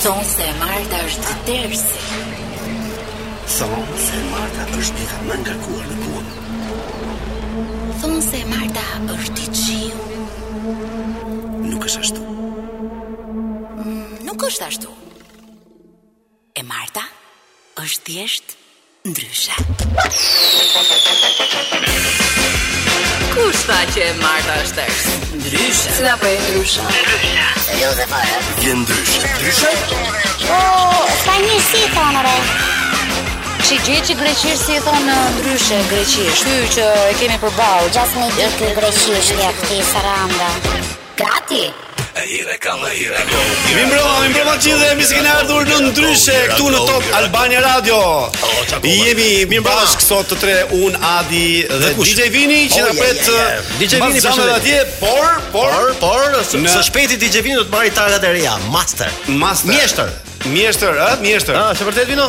Thonë 0.00 0.20
se 0.24 0.44
Marta 0.60 0.98
është 1.08 1.24
të 1.26 1.34
tërsi. 1.46 2.70
Thonë 3.54 3.96
se 4.04 4.20
Marta 4.30 4.62
është 4.78 5.04
të 5.10 5.18
më 5.26 5.34
ngarkuar 5.42 5.90
në 5.90 5.98
kuon. 6.04 7.90
Thonë 8.00 8.22
se 8.28 8.40
Marta 8.52 8.84
është 9.16 9.36
të 9.36 9.50
qiu. 9.58 10.22
Nuk 11.66 11.84
është 11.90 12.00
ashtu. 12.06 12.24
Mm, 13.76 14.16
nuk 14.28 14.48
është 14.48 14.70
ashtu. 14.70 14.96
E 16.60 16.64
Marta 16.72 17.04
është 17.84 18.00
të 18.08 18.16
jeshtë 18.16 19.12
ndryshë. 19.12 19.60
Nuk 19.84 20.04
është 20.08 21.46
ashtu. 21.52 22.29
Kush 23.40 23.62
tha 23.68 23.76
që 23.94 24.00
e 24.06 24.12
Marta 24.20 24.54
është 24.62 24.74
tërës? 24.76 25.04
Ndryshe 25.40 25.92
Si 25.96 26.02
da 26.04 26.12
për 26.20 26.34
po 26.34 26.34
e 26.34 26.40
ndryshe? 26.40 26.88
Ndryshe 26.90 27.76
Jo 27.80 27.92
dhe 28.00 28.06
fare 28.10 28.40
po 28.44 28.58
Gjë 28.64 28.74
ndryshe 28.82 29.30
Ndryshe? 29.38 29.72
O, 30.44 30.60
s'ka 31.22 31.38
një 31.46 31.56
si 31.70 31.80
thonë 31.96 32.24
re 32.28 32.34
Që 33.64 33.82
gjë 33.86 33.98
që 34.10 34.18
greqirë 34.22 34.60
si 34.66 34.78
thonë 34.88 35.16
ndryshe 35.40 35.80
greqirë 35.94 36.36
Shtu 36.42 36.56
që 36.76 36.88
e 37.08 37.16
kemi 37.22 37.40
përbalë 37.46 37.88
Gjas 37.96 38.14
me 38.20 38.30
dikë 38.36 38.70
greqirë 38.80 39.24
që 39.30 39.40
këti 39.62 39.80
saranda 39.94 40.50
Gati 41.22 41.22
Gati 41.24 41.88
Hire 42.20 42.56
ka 42.60 42.74
në 42.76 42.88
hire 42.98 43.16
ka 43.16 43.38
Mi 43.76 43.84
mbrova, 43.88 44.16
mi 44.20 44.28
mbrova 44.34 44.52
që 44.60 44.74
dhe 44.80 44.88
mi 44.98 45.06
s'kene 45.08 45.30
ardhur 45.38 45.64
në 45.70 45.78
ndryshe 45.86 46.34
Këtu 46.50 46.66
në 46.74 46.82
top 46.90 47.06
Albania 47.16 47.62
Radio 47.64 48.00
I 48.84 48.92
jemi 49.06 49.28
mi 49.48 49.60
mbrova 49.64 49.86
shkësot 49.94 50.28
të 50.34 50.38
tre 50.42 50.58
un, 50.82 50.98
Adi 51.16 51.64
dhe 51.72 51.94
DJ 51.96 52.28
Vini 52.34 52.60
që 52.74 52.84
në 52.84 52.92
oh, 52.92 53.00
pret 53.00 53.74
DJ 53.80 54.02
Vini 54.04 54.20
përshën 54.20 54.52
atje 54.58 54.82
Por, 55.00 55.28
por, 55.56 55.92
por 56.04 56.38
Së 56.52 56.82
shpeti 56.90 57.16
DJ 57.22 57.40
Vini 57.46 57.62
do 57.62 57.68
të 57.70 57.78
marri 57.78 57.94
targat 57.96 58.28
e 58.28 58.32
reja 58.36 58.58
Master 58.68 59.22
Mjeshtër 59.70 60.12
Mjeshtër, 60.48 60.96
ëh, 60.96 61.16
Mjeshtër. 61.20 61.56
Ah, 61.58 61.70
është 61.74 61.84
vërtet 61.84 62.08
vino? 62.08 62.24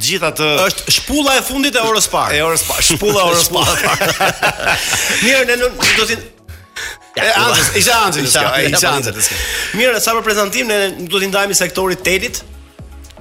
gjithatë 0.07 0.47
të... 0.47 0.67
është 0.67 0.93
shpulla 0.99 1.33
e 1.39 1.43
fundit 1.43 1.75
e 1.77 1.81
orës 1.83 2.07
parë. 2.15 2.35
E 2.39 2.45
orës 2.49 2.63
parë, 2.69 2.83
shpulla 2.93 3.23
orës 3.33 3.49
parë. 3.55 3.97
Mirë, 5.25 5.47
ne 5.51 5.57
do 5.57 6.05
të 6.05 6.17
E 7.19 7.31
Anxhel, 7.35 7.79
isha 7.83 7.95
Anxhel, 8.05 8.25
isha 8.31 8.91
Anxhel. 8.93 9.15
Mirë, 9.75 9.99
sa 10.01 10.13
për 10.15 10.23
prezantim 10.31 10.67
ne 10.71 10.95
do 11.11 11.19
t'i 11.21 11.27
ndajmë 11.27 11.55
sektorit 11.59 12.05
Telit, 12.07 12.45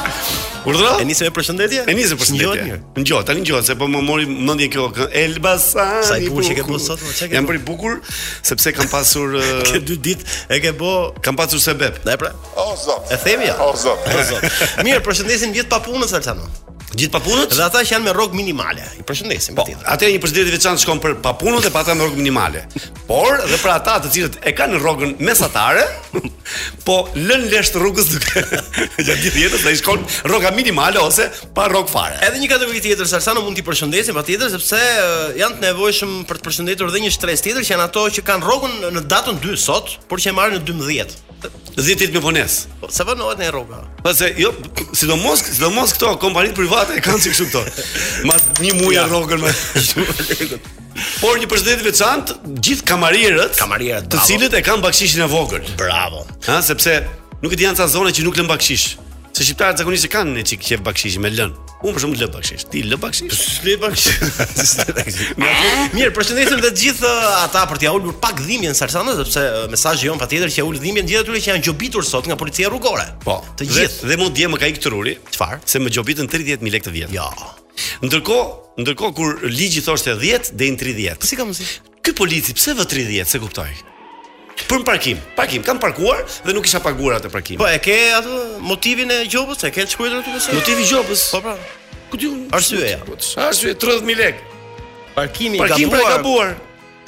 Urdhra? 0.68 0.96
E 1.02 1.06
nisi 1.10 1.24
me 1.26 1.32
përshëndetje? 1.34 1.86
E 1.90 1.94
nisi 1.98 2.14
me 2.14 2.20
përshëndetje. 2.22 2.76
Ngjot, 3.02 3.26
tani 3.26 3.42
ngjot 3.42 3.66
se 3.66 3.76
po 3.80 3.88
më 3.90 4.02
mori 4.06 4.28
mendje 4.30 4.68
kjo 4.74 4.88
Elbasani. 5.24 6.04
Sa 6.06 6.18
i 6.22 6.28
bukur 6.30 6.46
që 6.46 6.58
ke 6.60 6.66
bërë 6.68 6.82
sot, 6.86 7.02
çka 7.18 7.30
ke? 7.32 7.38
Jam 7.38 7.48
bërë 7.50 7.62
bukur 7.66 7.98
sepse 8.46 8.74
kam 8.78 8.90
pasur 8.92 9.40
ke 9.72 9.82
dy 9.82 9.98
ditë 10.10 10.38
e 10.54 10.60
ke 10.62 10.74
bë, 10.78 10.92
kam 11.26 11.40
pasur 11.40 11.62
sebeb. 11.66 11.98
Da 12.06 12.18
pra. 12.22 12.34
O 12.54 12.74
zot. 12.78 13.10
E 13.10 13.18
themi 13.22 13.50
ja. 13.50 13.58
O 13.66 13.72
zot. 13.78 14.06
O 14.06 14.28
zot. 14.34 14.66
Mirë, 14.86 15.02
përshëndesim 15.08 15.56
gjithë 15.58 15.72
papunën 15.74 16.06
Salcano. 16.12 16.46
Gjithë 16.92 17.16
papunët? 17.16 17.54
Dhe 17.56 17.64
ata 17.66 17.82
që 17.88 17.96
janë 17.96 18.06
me 18.10 18.14
rrogë 18.14 18.36
minimale. 18.38 18.84
I 19.00 19.06
përshëndesim 19.08 19.56
po, 19.58 19.64
me 19.64 19.72
tjetër. 19.72 19.90
Atë 19.94 20.10
një 20.12 20.22
përshëndetje 20.26 20.52
të 20.52 20.58
veçantë 20.58 20.84
shkon 20.84 21.00
për 21.02 21.18
papunët 21.26 21.70
e 21.70 21.74
pa 21.74 21.82
ata 21.86 21.96
me 21.96 22.04
rrogë 22.06 22.20
minimale. 22.20 22.66
Por, 23.08 23.40
dhe 23.48 23.58
për 23.64 23.72
ata 23.80 23.98
të 24.04 24.12
cilët 24.12 24.40
e 24.44 24.52
kanë 24.60 24.82
rrogën 24.84 25.16
mesatare, 25.24 25.88
po 26.86 26.98
lën 27.16 27.46
lësh 27.52 27.72
rrugës 27.78 28.10
duke 28.12 28.44
gjatë 29.06 29.32
jetës 29.36 29.66
ai 29.70 29.76
shkon 29.80 30.04
rroga 30.28 30.52
minimale 30.56 31.00
ose 31.02 31.28
pa 31.58 31.68
rrog 31.72 31.90
fare. 31.92 32.18
Edhe 32.28 32.42
një 32.42 32.50
kategori 32.52 32.84
tjetër 32.86 33.10
sa 33.10 33.22
sa 33.24 33.36
nuk 33.38 33.48
mund 33.48 33.58
t'i 33.60 33.66
përshëndesim 33.68 34.18
patjetër 34.18 34.52
sepse 34.56 34.80
janë 35.40 35.60
të 35.60 35.66
nevojshëm 35.68 36.16
për 36.30 36.42
të 36.42 36.50
përshëndetur 36.50 36.94
dhe 36.94 37.04
një 37.06 37.14
stres 37.16 37.44
tjetër 37.46 37.66
që 37.68 37.76
janë 37.76 37.88
ato 37.88 38.06
që 38.18 38.26
kanë 38.30 38.48
rrogun 38.48 38.78
në 38.98 39.06
datën 39.12 39.40
2 39.44 39.58
sot, 39.66 39.96
por 40.12 40.22
që 40.24 40.32
e 40.34 40.38
marrin 40.38 40.60
në 40.60 40.66
12. 40.68 41.20
10 41.42 41.98
ditë 41.98 42.12
më 42.14 42.22
vonë. 42.22 42.44
Po 42.84 42.90
se 42.94 43.06
vënohet 43.08 43.40
në 43.42 43.48
rroga. 43.54 43.80
Pasi 44.06 44.30
jo 44.38 44.52
sidomos 44.98 45.42
sidomos 45.56 45.96
këto 45.98 46.14
kompanitë 46.22 46.58
private 46.60 47.02
kanë 47.02 47.24
si 47.28 47.34
kështu 47.34 47.48
këto. 47.50 47.88
Ma 48.30 48.38
një 48.62 48.76
muaj 48.78 49.08
rrogën 49.10 49.42
më 49.42 49.58
Por 51.22 51.38
një 51.40 51.48
përshëndet 51.52 51.82
i 51.84 51.88
veçantë 51.88 52.36
gjithë 52.68 52.88
kamarierët, 52.90 53.56
kamarierët 53.60 54.10
të 54.12 54.22
cilët 54.28 54.56
e 54.60 54.64
kanë 54.66 54.84
bakshishin 54.84 55.24
e 55.26 55.30
vogël. 55.32 55.64
Bravo. 55.80 56.26
Ha, 56.50 56.60
sepse 56.68 56.98
nuk 57.44 57.54
e 57.56 57.60
di 57.60 57.66
janë 57.68 57.80
ca 57.80 57.88
që 58.18 58.28
nuk 58.28 58.40
lën 58.40 58.50
bakshish. 58.52 58.96
Se 59.32 59.46
shqiptarët 59.46 59.80
zakonisht 59.80 60.12
kanë 60.12 60.36
një 60.40 60.46
çik 60.52 60.68
çe 60.68 60.82
bakshishin 60.88 61.24
me 61.24 61.32
lënë. 61.32 61.71
Unë 61.82 61.94
për 61.98 62.04
shumë 62.04 62.16
të 62.18 62.24
lë 62.26 62.32
bakshish. 62.36 62.66
Ti 62.70 62.82
lë 62.86 62.98
bakshish? 63.02 63.52
Lë 63.66 63.76
bakshish. 63.82 65.20
Mirë, 65.96 66.12
përshëndesim 66.14 66.62
të 66.62 66.72
gjithë 66.78 67.10
uh, 67.10 67.28
ata 67.48 67.64
për 67.72 67.82
t'ia 67.82 67.90
ja 67.90 67.96
ulur 67.98 68.18
pak 68.22 68.42
dhimbjen 68.46 68.78
Sarsanës, 68.78 69.18
sepse 69.24 69.46
uh, 69.50 69.66
mesazhi 69.72 70.08
jon 70.12 70.22
patjetër 70.22 70.54
që 70.54 70.62
ja 70.62 70.68
ul 70.70 70.78
dhimbjen 70.82 71.10
gjithë 71.10 71.26
atyre 71.26 71.42
që 71.44 71.54
janë 71.56 71.64
gjobitur 71.66 72.06
sot 72.06 72.30
nga 72.30 72.38
policia 72.38 72.70
rrugore. 72.70 73.08
Po. 73.26 73.40
Të 73.58 73.70
gjithë. 73.72 74.10
Dhe, 74.12 74.20
mund 74.22 74.38
dje 74.38 74.52
më 74.54 74.62
ka 74.62 74.70
ikë 74.70 74.84
truri. 74.86 75.16
Çfarë? 75.34 75.62
Se 75.74 75.82
më 75.82 75.96
gjobitën 75.98 76.30
30000 76.34 76.76
lekë 76.78 76.90
të 76.92 76.96
vjet. 77.00 77.16
Jo. 77.18 77.26
Ja. 77.30 77.54
Ndërkohë, 78.06 78.82
ndërkohë 78.86 79.18
kur 79.18 79.48
ligji 79.50 79.82
thoshte 79.86 80.14
10 80.22 80.54
deri 80.60 80.76
në 80.78 80.84
30. 81.18 81.32
si 81.32 81.42
mësi? 81.42 81.72
Ky 82.02 82.14
polici 82.18 82.54
pse 82.58 82.78
vë 82.78 82.86
30, 82.94 83.28
se 83.34 83.40
kuptoj? 83.42 83.70
Për 84.70 84.82
në 84.84 84.88
parkim, 84.88 85.20
parkim, 85.36 85.64
kam 85.64 85.80
parkuar 85.80 86.24
dhe 86.46 86.56
nuk 86.56 86.66
isha 86.68 86.80
paguar 86.84 87.18
atë 87.20 87.32
parkim. 87.34 87.60
Po 87.60 87.68
e 87.68 87.78
ke 87.84 87.96
atë 88.18 88.40
motivin 88.66 89.12
e 89.16 89.20
gjobës, 89.32 89.64
e 89.68 89.72
ke 89.76 89.86
të 89.88 90.10
aty 90.18 90.34
pse? 90.38 90.56
Motivi 90.58 90.84
i 90.86 90.90
gjobës. 90.90 91.26
Po 91.36 91.42
pra. 91.46 91.56
Ku 92.12 92.20
diun? 92.20 92.42
Arsyeja. 92.56 93.00
Arsyeja 93.40 93.78
30000 93.82 94.22
lekë. 94.22 94.50
Parkimi 95.16 95.58
i 95.58 95.60
gabuar. 95.60 95.76
Parkim 95.76 95.94
pra 95.94 96.14
gabuar. 96.16 96.54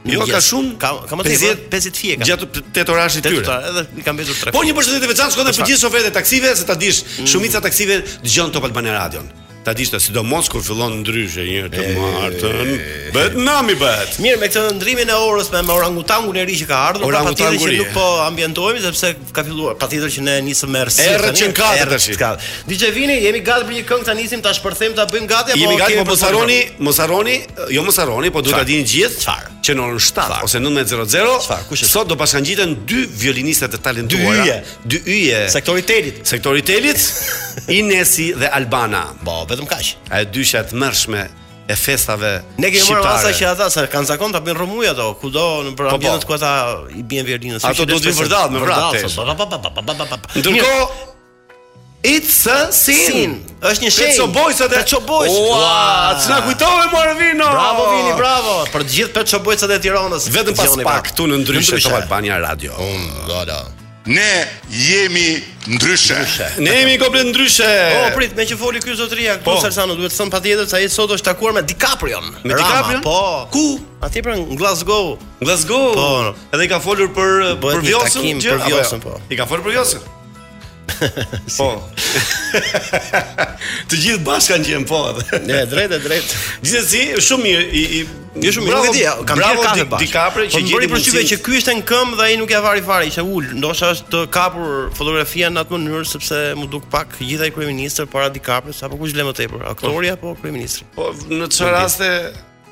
Jo, 0.07 0.23
ka 0.31 0.39
shumë. 0.39 0.77
Ka, 0.79 0.93
ka 1.11 1.17
më 1.19 1.25
të 1.27 1.33
50, 1.37 1.65
50 1.73 1.99
fije. 2.01 2.21
Gjatë 2.23 2.63
tet 2.77 2.91
orash 2.95 3.17
të 3.19 3.25
tyre. 3.25 3.57
Edhe 3.73 3.83
i 3.99 4.05
kanë 4.07 4.15
mbetur 4.21 4.37
3. 4.39 4.55
Po 4.57 4.63
një 4.65 4.77
përshëndetje 4.79 5.11
veçantë 5.11 5.35
shkon 5.35 5.51
edhe 5.51 5.59
për 5.59 5.67
gjithë 5.67 5.83
shoferët 5.83 6.13
e 6.15 6.15
taksive, 6.15 6.53
se 6.61 6.69
ta 6.69 6.77
dish, 6.79 7.01
mm. 7.17 7.27
shumica 7.35 7.61
taksive 7.65 7.99
dëgjojnë 8.23 8.55
Top 8.55 8.69
Albania 8.71 8.95
Radio 9.01 9.25
ta 9.67 9.73
dishta 9.77 9.99
sidomos 9.99 10.47
kur 10.51 10.63
fillon 10.63 11.01
ndryshe 11.03 11.43
një 11.43 11.65
të 11.75 11.85
martën. 11.99 12.69
Bëhet 13.15 13.35
nami 13.35 13.75
bëhet. 13.81 14.13
Mirë 14.23 14.39
me 14.39 14.47
këtë 14.51 14.63
ndryshimin 14.79 15.11
e 15.11 15.17
orës 15.27 15.49
me, 15.51 15.59
me 15.67 15.75
orangutangun 15.75 16.39
e 16.39 16.45
ri 16.47 16.55
që 16.61 16.69
ka 16.71 16.79
ardhur, 16.93 17.11
patjetër 17.27 17.59
që 17.65 17.73
nuk 17.81 17.91
po 17.97 18.05
ambientohemi 18.29 18.83
sepse 18.85 19.11
ka 19.35 19.43
filluar, 19.49 19.75
patjetër 19.81 20.13
që 20.17 20.25
ne 20.29 20.37
nisëm 20.47 20.71
me 20.77 20.85
rrsi. 20.87 21.09
Erë 21.17 21.33
që 21.43 21.49
kanë 21.59 21.89
tash. 21.95 22.51
DJ 22.71 22.93
Vini, 22.95 23.19
jemi 23.25 23.43
gati 23.43 23.67
për 23.67 23.77
një 23.81 23.83
këngë 23.91 24.07
tani 24.13 24.23
nisim 24.29 24.45
ta 24.47 24.55
shpërthejmë 24.55 24.99
ta 25.01 25.09
bëjmë 25.11 25.31
gati 25.35 25.57
apo 25.57 25.59
jemi 25.65 25.81
gati 25.83 25.99
po 25.99 26.07
mos 26.13 26.23
harroni, 26.29 26.61
mos 26.91 27.03
harroni, 27.03 27.37
jo 27.75 27.83
mos 27.89 27.99
harroni, 27.99 28.31
po 28.37 28.45
duhet 28.47 28.61
ta 28.63 28.67
dini 28.71 28.87
gjithë 28.87 29.23
çfarë. 29.25 29.53
Që 29.67 29.75
në 29.75 29.83
orën 29.83 30.03
7 30.47 30.47
ose 30.47 30.61
19:00, 30.63 31.81
sot 31.91 32.07
do 32.07 32.15
bashkangjiten 32.21 32.77
dy 32.87 33.03
violinistë 33.19 33.73
të 33.73 33.81
talentuara. 33.83 34.45
Dy 34.45 34.45
yje. 34.45 34.59
Dy 34.93 35.01
yje. 35.11 35.41
Sektoritelit. 35.51 36.21
Sektoritelit. 36.23 37.07
Inesi 37.79 38.29
dhe 38.39 38.47
Albana. 38.55 39.09
Po, 39.27 39.41
vetëm 39.57 39.67
kaq. 39.67 39.97
A 40.13 40.21
e 40.23 40.27
dysha 40.31 40.63
të 40.69 40.77
mërshme 40.81 41.27
e 41.67 41.77
festave 41.79 42.33
Ne 42.61 42.71
kemi 42.71 42.93
marrë 42.93 43.05
masa 43.09 43.33
që 43.35 43.49
ata 43.55 43.69
sa 43.73 43.87
kanë 43.91 44.13
zakon 44.13 44.35
ta 44.35 44.41
bën 44.45 44.55
rrëmuj 44.57 44.91
ato, 44.93 45.09
kudo 45.19 45.47
në 45.67 45.73
për 45.73 45.89
po, 45.89 45.91
po. 45.91 45.99
ambientet 45.99 46.29
ku 46.29 46.37
ata 46.37 46.53
i 46.93 47.03
bien 47.03 47.27
violinën. 47.27 47.59
Ato 47.65 47.89
do 47.89 47.99
të 47.99 48.13
vërdat 48.21 48.55
me 48.55 48.63
vratë. 48.65 50.33
Ndërkohë 50.37 51.13
It's 52.07 52.45
a 52.47 52.71
sin. 52.71 53.33
Është 53.59 53.83
një 53.83 53.89
shenjë. 53.91 54.11
Peço 54.15 54.27
Boys 54.31 54.61
atë 54.63 54.77
Peço 54.85 55.01
Boys. 55.03 55.33
Wow, 55.33 56.13
s'na 56.23 56.37
kujtove 56.45 56.85
more 56.93 57.17
vino. 57.19 57.49
Bravo 57.51 57.87
Vini, 57.97 58.13
bravo. 58.15 58.53
Për 58.71 58.85
të 58.85 58.93
gjithë 58.95 59.15
Peço 59.25 59.41
Boys 59.43 59.65
atë 59.67 59.81
Tiranës. 59.89 60.29
Vetëm 60.31 60.55
pas 60.61 60.77
pak 60.87 61.09
këtu 61.09 61.27
në 61.33 61.41
ndryshë 61.43 61.81
të 61.89 61.97
Albania 61.99 62.39
Radio. 62.45 62.79
Um, 62.79 63.09
da, 63.27 63.59
ne 64.07 64.47
jemi 64.71 65.43
ndryshe. 65.67 66.15
ndryshe. 66.15 66.47
Ne 66.59 66.71
jemi 66.71 66.99
komplet 66.99 67.27
ndryshe. 67.27 67.91
Po, 68.05 68.17
prit, 68.17 68.33
me 68.39 68.47
që 68.47 68.57
foli 68.59 68.81
ky 68.83 68.95
zotëria 68.99 69.37
po. 69.39 69.39
këtu 69.39 69.49
po. 69.49 69.57
Sarsano, 69.67 69.97
duhet 69.99 70.15
të 70.15 70.21
thon 70.21 70.31
patjetër 70.33 70.69
se 70.71 70.77
ai 70.79 70.89
sot 70.93 71.11
është 71.17 71.29
takuar 71.33 71.55
me 71.59 71.63
DiCaprio. 71.67 72.23
Me 72.45 72.55
DiCaprio? 72.55 73.01
Po. 73.07 73.23
Ku? 73.55 73.67
Atje 74.07 74.23
pra 74.27 74.37
në 74.39 74.59
Glasgow. 74.59 75.17
Glasgow. 75.43 75.89
Po. 75.99 76.11
Edhe 76.55 76.65
i 76.69 76.71
ka 76.71 76.81
folur 76.83 77.11
për 77.17 77.57
për 77.63 77.83
Vjosën, 77.89 78.21
takim, 78.21 78.41
për 78.45 78.63
po, 78.63 78.71
Vjosën 78.75 79.07
po. 79.09 79.19
I 79.31 79.37
ka 79.41 79.47
folur 79.51 79.67
për 79.67 79.77
Vjosën. 79.81 80.13
Po. 81.59 81.67
Të 83.91 83.99
gjithë 83.99 84.21
bashkë 84.25 84.53
kanë 84.53 84.69
qenë 84.71 84.87
po. 84.89 85.01
Ne 85.47 85.61
drejt 85.69 85.95
e 85.97 85.99
drejt. 86.03 86.35
Gjithsesi, 86.63 87.01
shumë 87.27 87.47
mirë 87.47 87.67
i 87.67 87.83
i 87.99 88.01
Jo 88.45 88.51
shumë 88.53 88.69
mirë. 88.69 89.13
Kam 89.29 89.41
bravo, 89.41 89.63
kafe 89.65 89.87
bash. 89.93 90.03
Di 90.05 90.09
kapre 90.13 90.45
që 90.47 90.53
po, 90.53 90.59
gjeni. 90.63 90.71
Po 90.73 90.77
bëri 90.81 90.91
përshtypje 90.93 91.23
që 91.31 91.39
ky 91.47 91.59
ishte 91.61 91.77
në 91.79 91.87
këmbë 91.91 92.19
dhe 92.21 92.27
ai 92.27 92.39
nuk 92.43 92.53
ia 92.53 92.61
vari 92.65 92.85
fare, 92.87 93.07
ishte 93.09 93.25
ul. 93.27 93.49
Ndoshta 93.59 93.91
është 93.97 94.13
të 94.15 94.23
kapur 94.37 94.91
fotografia 94.99 95.51
në 95.55 95.65
atë 95.65 95.75
mënyrë 95.77 96.11
sepse 96.13 96.43
mu 96.61 96.69
duk 96.75 96.89
pak 96.93 97.17
gjithaj 97.21 97.53
kryeministër 97.57 98.11
para 98.13 98.31
di 98.35 98.43
kapre, 98.45 98.77
apo 98.77 99.01
kush 99.01 99.17
le 99.17 99.27
më 99.31 99.37
tepër, 99.41 99.65
aktori 99.73 100.13
po. 100.13 100.35
apo 100.35 100.37
kryeministri. 100.43 100.89
Po 100.97 101.11
në 101.33 101.51
çfarë 101.57 101.79
raste 101.81 102.11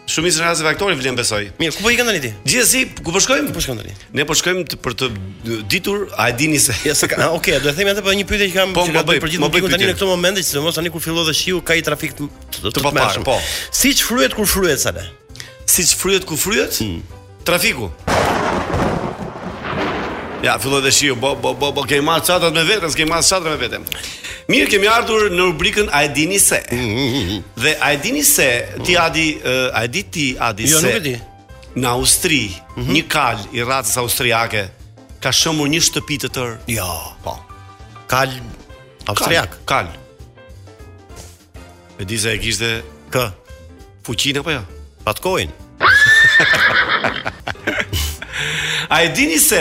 Shumë 0.04 0.28
ishte 0.28 0.42
rasti 0.44 0.64
faktori 0.66 0.96
vlen 0.98 1.16
besoj. 1.16 1.46
Mirë, 1.56 1.72
ku 1.78 1.84
po 1.86 1.90
ikën 1.94 2.04
tani 2.04 2.18
ti? 2.20 2.30
Gjithsesi, 2.44 2.82
ku 3.00 3.12
po 3.14 3.20
shkojmë? 3.24 3.54
Po 3.56 3.62
shkojmë 3.64 3.80
tani. 3.80 3.94
Ne 4.16 4.26
po 4.28 4.36
shkojmë 4.36 4.64
të, 4.68 4.78
për 4.84 4.96
të 5.00 5.08
ditur, 5.72 6.04
a 6.20 6.28
e 6.28 6.34
dini 6.36 6.60
se 6.60 6.76
ja 6.84 6.92
jo, 6.92 6.96
se 7.00 7.08
ka. 7.08 7.30
Okej, 7.38 7.56
do 7.64 7.70
të 7.72 7.76
themi 7.80 7.94
atë 7.94 8.02
për 8.04 8.10
po 8.10 8.16
një 8.20 8.26
pyetje 8.28 8.50
që 8.52 8.56
kam 8.58 8.74
po, 8.76 8.84
që 8.84 8.96
ka 8.98 9.00
po, 9.06 9.14
bëj, 9.14 9.22
për 9.24 9.34
gjithë 9.34 9.46
publikun 9.46 9.72
po, 9.72 9.74
tani 9.78 9.88
në 9.88 9.96
këtë 9.96 10.08
moment, 10.10 10.42
sidomos 10.44 10.76
tani 10.76 10.92
kur 10.92 11.04
fillon 11.06 11.24
dhe 11.30 11.34
shiu 11.40 11.62
ka 11.64 11.78
i 11.80 11.84
trafik 11.88 12.12
të, 12.20 12.28
të, 12.28 12.58
të, 12.66 12.74
të 12.76 12.84
papar, 12.84 13.16
po. 13.30 13.38
Siç 13.80 14.04
fryhet 14.10 14.36
kur 14.36 14.50
fryhet 14.52 14.84
sa 14.84 14.92
ne? 14.96 15.08
Siç 15.64 15.96
fryhet 15.96 16.28
ku 16.28 16.36
fryhet? 16.36 16.82
Mm. 16.84 17.00
Trafiku. 17.48 17.88
Ja, 20.44 20.58
filloj 20.60 20.82
dhe 20.84 20.90
shiu, 20.92 21.14
bo, 21.16 21.30
bo, 21.40 21.54
bo, 21.56 21.70
bo, 21.72 21.82
kemi 21.88 22.04
marë 22.04 22.20
qatrat 22.28 22.52
me 22.52 22.60
vetëm, 22.68 22.92
s'kemi 22.92 23.08
marë 23.08 23.24
qatrat 23.24 23.48
me 23.48 23.56
vetëm. 23.62 23.84
Mirë, 24.52 24.66
kemi 24.74 24.88
ardhur 24.92 25.30
në 25.32 25.42
rubrikën 25.48 25.86
A 25.96 26.02
e 26.04 26.08
dini 26.12 26.36
se. 26.42 26.58
Dhe 27.64 27.72
A 27.80 27.94
e 27.94 27.98
dini 28.02 28.20
se, 28.28 28.48
ti 28.84 28.96
adi, 29.00 29.38
A 29.72 29.84
e 29.86 29.88
di 29.94 30.02
ti 30.12 30.26
adi 30.48 30.68
jo, 30.68 30.76
se... 30.84 30.88
Jo, 30.88 30.88
nuk 30.88 31.00
e 31.00 31.04
di. 31.06 31.14
Në 31.80 31.86
Austri, 31.96 32.42
mhm. 32.76 32.92
një 32.96 33.02
kal 33.10 33.38
i 33.56 33.58
ratës 33.64 33.96
austriake, 34.04 34.66
ka 35.24 35.32
shëmur 35.34 35.64
një 35.72 35.80
shtëpi 35.88 36.16
të 36.26 36.28
tërë. 36.36 36.56
Jo, 36.76 36.90
po. 37.24 37.38
Kal, 38.12 38.28
austriak. 39.08 39.56
Kal, 39.72 39.88
E 41.98 42.04
di 42.04 42.18
se 42.20 42.32
e 42.34 42.38
dhe... 42.60 42.74
Kë? 43.14 43.24
Fuqinë 44.04 44.38
apo 44.42 44.50
jo? 44.50 44.60
Patkojnë. 45.06 45.52
A 48.94 48.98
e 49.06 49.08
dini 49.14 49.38
se, 49.40 49.60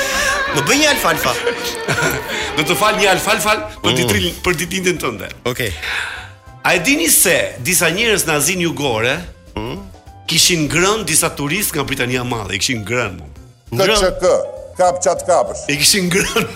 Më 0.51 0.61
bëj 0.67 0.77
një 0.81 0.87
alfalfa. 0.93 1.31
do 2.57 2.65
të 2.67 2.75
fal 2.79 2.97
një 2.99 3.09
alfalfa 3.13 3.53
po 3.81 3.91
mm. 3.91 3.93
për 3.93 3.97
t'i 4.09 4.21
mm. 4.27 4.39
për 4.47 4.57
ditindin 4.59 4.97
tënde. 4.99 5.29
Okej. 5.47 5.69
Okay. 5.71 6.57
A 6.67 6.75
e 6.77 6.81
dini 6.85 7.07
se 7.09 7.35
disa 7.65 7.87
njerëz 7.89 8.27
në 8.27 8.33
Azin 8.35 8.59
Jugore, 8.61 9.13
mm. 9.55 9.77
kishin 10.29 10.67
ngrën 10.69 11.05
disa 11.09 11.31
turistë 11.39 11.77
nga 11.79 11.85
Britania 11.87 12.23
e 12.25 12.27
Madhe, 12.27 12.59
kishin 12.61 12.83
ngrën. 12.85 13.15
KÇK, 13.71 14.27
kap 14.77 14.99
çat 15.03 15.23
kapësh. 15.29 15.63
E 15.71 15.79
kishin 15.79 16.09
ngrën. 16.09 16.51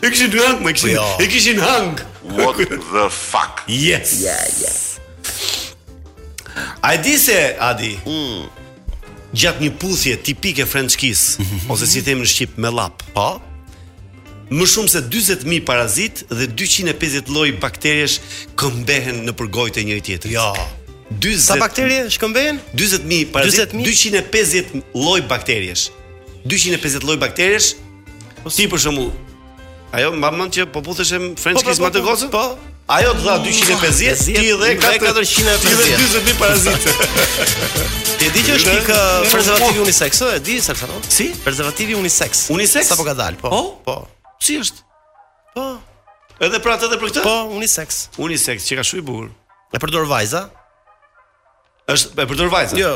E 0.00 0.08
kishin 0.10 0.32
ngrën, 0.32 0.58
më 0.66 0.74
kishin. 0.78 0.96
E 0.96 0.96
po, 0.96 1.12
jo. 1.20 1.28
kishin 1.36 1.62
hang. 1.62 2.00
What 2.32 2.64
the 2.94 3.06
fuck? 3.12 3.62
Yes. 3.68 4.16
Yeah, 4.24 4.40
yes. 4.56 4.88
A 6.82 6.96
e 6.96 7.02
di 7.04 7.14
se, 7.20 7.38
Adi, 7.60 7.92
mm 8.06 8.61
gjatë 9.32 9.62
një 9.64 9.70
puthje 9.80 10.16
tipike 10.26 10.66
frençkis, 10.68 11.38
mm 11.38 11.44
-hmm. 11.46 11.72
ose 11.72 11.86
si 11.86 12.02
themi 12.02 12.20
në 12.22 12.28
shqip 12.28 12.56
me 12.56 12.68
llap, 12.70 13.02
Po. 13.14 13.40
Më 14.52 14.66
shumë 14.68 14.88
se 14.92 15.00
40000 15.00 15.60
parazit 15.64 16.26
dhe 16.28 16.44
250 16.46 17.28
lloj 17.32 17.52
bakteriesh 17.60 18.20
këmbehen 18.56 19.24
në 19.24 19.32
përgojtë 19.32 19.80
e 19.80 19.84
njëri 19.84 20.00
tjetrit. 20.00 20.32
Jo. 20.34 20.52
40 21.08 21.38
Sa 21.40 21.56
bakterie 21.56 22.10
shkëmbehen? 22.10 22.58
40000 22.76 23.30
parazit, 23.32 23.72
250 23.72 24.82
lloj 24.94 25.22
bakteriesh. 25.28 25.88
250 26.44 27.02
lloj 27.06 27.16
bakteriesh. 27.16 27.76
Po, 28.42 28.50
si 28.50 28.68
për 28.68 28.78
shembull, 28.78 29.10
ajo 29.92 30.12
mbamën 30.12 30.48
që 30.52 30.66
po 30.68 30.80
puthëshëm 30.84 31.32
po, 31.32 31.34
po, 31.36 31.42
frençkis 31.42 31.78
po, 31.78 31.78
po, 31.78 31.84
me 31.84 31.90
të 31.96 32.04
gocën? 32.04 32.28
Po. 32.28 32.30
po. 32.56 32.71
Ajo 32.92 33.12
të 33.16 33.22
dha 33.24 33.34
250, 33.40 34.22
ti 34.26 34.50
dhe 34.52 34.72
400, 34.76 35.60
ti 35.62 35.70
dhe 35.72 35.84
40.000 36.34 36.34
parazitë. 36.36 38.16
Ti 38.20 38.26
di 38.34 38.42
që 38.44 38.56
është 38.58 38.74
pikë 38.76 38.96
prezervativi 39.32 39.78
po. 39.78 39.86
unisex, 39.86 40.20
e 40.36 40.40
di 40.44 40.56
sa 40.60 40.74
ka 40.76 40.84
Si? 41.08 41.26
Prezervativi 41.44 41.94
unisex. 41.96 42.42
Unisex 42.52 42.90
apo 42.92 43.04
gadal, 43.08 43.32
po. 43.40 43.48
po. 43.48 43.64
Po. 43.88 43.96
Si 44.42 44.58
është? 44.60 44.84
Po. 45.56 45.64
Edhe 46.44 46.60
pra 46.60 46.76
edhe 46.76 47.00
për 47.00 47.08
këtë? 47.14 47.24
Po, 47.24 47.36
unisex. 47.56 48.02
Unisex, 48.20 48.68
që 48.68 48.72
ka 48.82 48.84
shumë 48.90 49.00
i 49.00 49.06
bukur. 49.08 49.28
E 49.72 49.76
përdor 49.86 50.04
vajza? 50.12 50.42
Është 51.94 52.12
e 52.20 52.28
përdor 52.34 52.52
vajza. 52.52 52.76
Jo, 52.82 52.92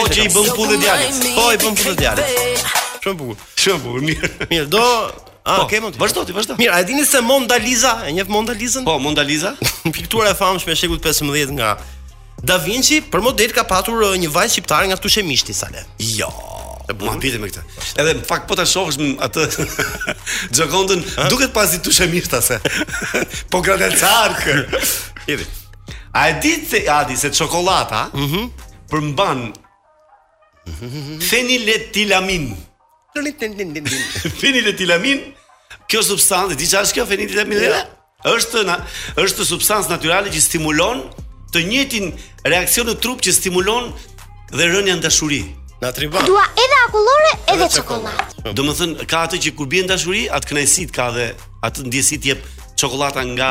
Po 0.00 0.04
që 0.16 0.26
i 0.26 0.30
bën 0.34 0.50
pudhë 0.58 0.82
djalit. 0.82 1.22
Po 1.38 1.46
i 1.54 1.62
bën 1.62 1.74
pudhë 1.84 1.96
djalit. 2.02 2.68
Shumë 3.06 3.20
bukur. 3.22 3.38
Shumë 3.62 3.82
bukur, 3.86 4.00
mirë. 4.10 4.32
Mirë, 4.56 4.66
do 4.74 4.84
A, 5.46 5.56
po, 5.60 5.62
ah, 5.62 5.66
ke 5.70 5.78
Monti. 5.80 5.94
Vazhdo 5.94 6.24
ti, 6.26 6.34
vazhdo. 6.34 6.56
Mirë, 6.58 6.72
a 6.74 6.80
e 6.82 6.86
dini 6.88 7.06
se 7.06 7.20
Mona 7.22 7.54
Lisa, 7.62 8.00
e 8.04 8.10
njeh 8.12 8.26
Mona 8.26 8.50
Lizën? 8.50 8.82
Po, 8.82 8.98
Mona 8.98 9.22
Lisa. 9.22 9.54
Piktura 9.94 10.30
e 10.34 10.34
famshme 10.34 10.72
e 10.74 10.74
shekullit 10.74 11.06
15 11.06 11.54
nga 11.54 11.76
Da 12.42 12.56
Vinci 12.60 12.98
për 13.00 13.22
model 13.24 13.54
ka 13.56 13.62
patur 13.64 14.02
uh, 14.02 14.16
një 14.20 14.26
vajzë 14.34 14.52
shqiptare 14.56 14.90
nga 14.90 14.98
tushemishti 15.00 15.54
Mishti 15.54 15.54
sale. 15.56 15.86
Jo. 16.02 16.26
E 16.90 16.98
bëm 16.98 17.16
me 17.22 17.48
këtë. 17.52 17.62
Edhe 17.98 18.12
në 18.18 18.26
fakt 18.28 18.44
po 18.50 18.58
ta 18.58 18.66
shohësh 18.68 18.98
atë 19.24 19.46
Xhokondën, 20.54 21.00
duket 21.32 21.54
pasi 21.54 21.78
Tushe 21.82 22.06
Mishta 22.12 22.42
se. 22.44 22.58
po 23.50 23.62
gradë 23.64 23.88
çark. 23.96 24.44
Edhe. 25.30 25.46
A 26.12 26.28
e 26.34 26.40
di 26.42 26.52
se 26.72 26.82
a 26.90 27.00
di 27.08 27.16
se 27.16 27.30
çokolata, 27.32 28.08
mm 28.14 28.46
për 28.86 29.02
përmban 29.02 29.40
mhm. 30.70 31.16
feniletilamin. 31.22 32.52
Feniletilamin, 33.20 35.20
kjo 35.90 36.02
substancë, 36.04 36.52
di 36.60 36.66
çfarë 36.68 36.84
është 36.86 36.94
kjo 36.98 37.04
feniletilamin? 37.08 37.58
Ja. 37.64 37.68
Jo. 37.70 37.80
Është 38.36 38.58
na, 38.66 38.76
është 39.22 39.42
substancë 39.52 39.88
natyrale 39.92 40.28
që 40.32 40.40
stimulon 40.44 40.98
të 41.54 41.58
njëjtin 41.68 42.06
reaksion 42.50 42.86
në 42.90 42.94
trup 43.04 43.18
që 43.24 43.30
stimulon 43.38 43.84
dhe 44.52 44.64
rënja 44.72 44.94
në 44.98 45.02
dashuri. 45.04 45.42
Na 45.82 45.88
tribon. 45.92 46.24
Dua 46.24 46.40
edhe 46.56 46.76
akullore, 46.86 47.30
edhe 47.52 47.66
çokoladë. 47.74 48.26
Po. 48.48 48.62
thënë, 48.78 48.94
ka 49.10 49.18
atë 49.28 49.36
që 49.44 49.50
kur 49.58 49.66
bien 49.68 49.86
dashuri, 49.90 50.22
atë 50.32 50.46
kënaqësit 50.50 50.90
ka 50.96 51.06
dhe 51.16 51.26
atë 51.68 51.78
ndjesit 51.88 52.22
jep 52.32 52.40
çokolata 52.80 53.22
nga 53.34 53.50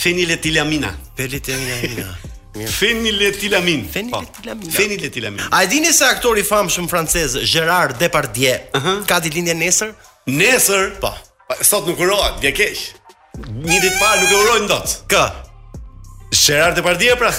feniletilamina. 0.00 0.90
Feniletilamina. 1.16 2.16
Feniletilamin. 2.54 3.84
Po. 3.84 3.90
Feniletilamin. 3.92 4.70
Feniletilamin. 4.70 5.40
A 5.50 5.62
e 5.62 5.70
dini 5.70 5.92
se 5.92 6.06
aktori 6.06 6.40
i 6.40 6.44
famshëm 6.44 6.88
francez 6.88 7.36
Gérard 7.48 7.98
Depardieu 8.00 8.58
uh 8.74 8.80
-huh. 8.84 9.06
ka 9.06 9.18
di 9.20 9.30
lindje 9.30 9.54
nesër? 9.54 9.92
Nesër? 10.26 10.90
Po. 11.00 11.14
Sot 11.62 11.86
nuk 11.86 11.98
urohet, 12.00 12.40
bie 12.40 12.52
keq. 12.52 12.78
Një 13.64 13.80
ditë 13.82 13.98
pa 14.00 14.16
nuk 14.20 14.30
e 14.32 14.34
uroj 14.36 14.60
ndot. 14.66 15.02
Kë. 15.08 15.32
Gérard 16.36 16.76
Depardieu 16.76 17.16
pra. 17.16 17.34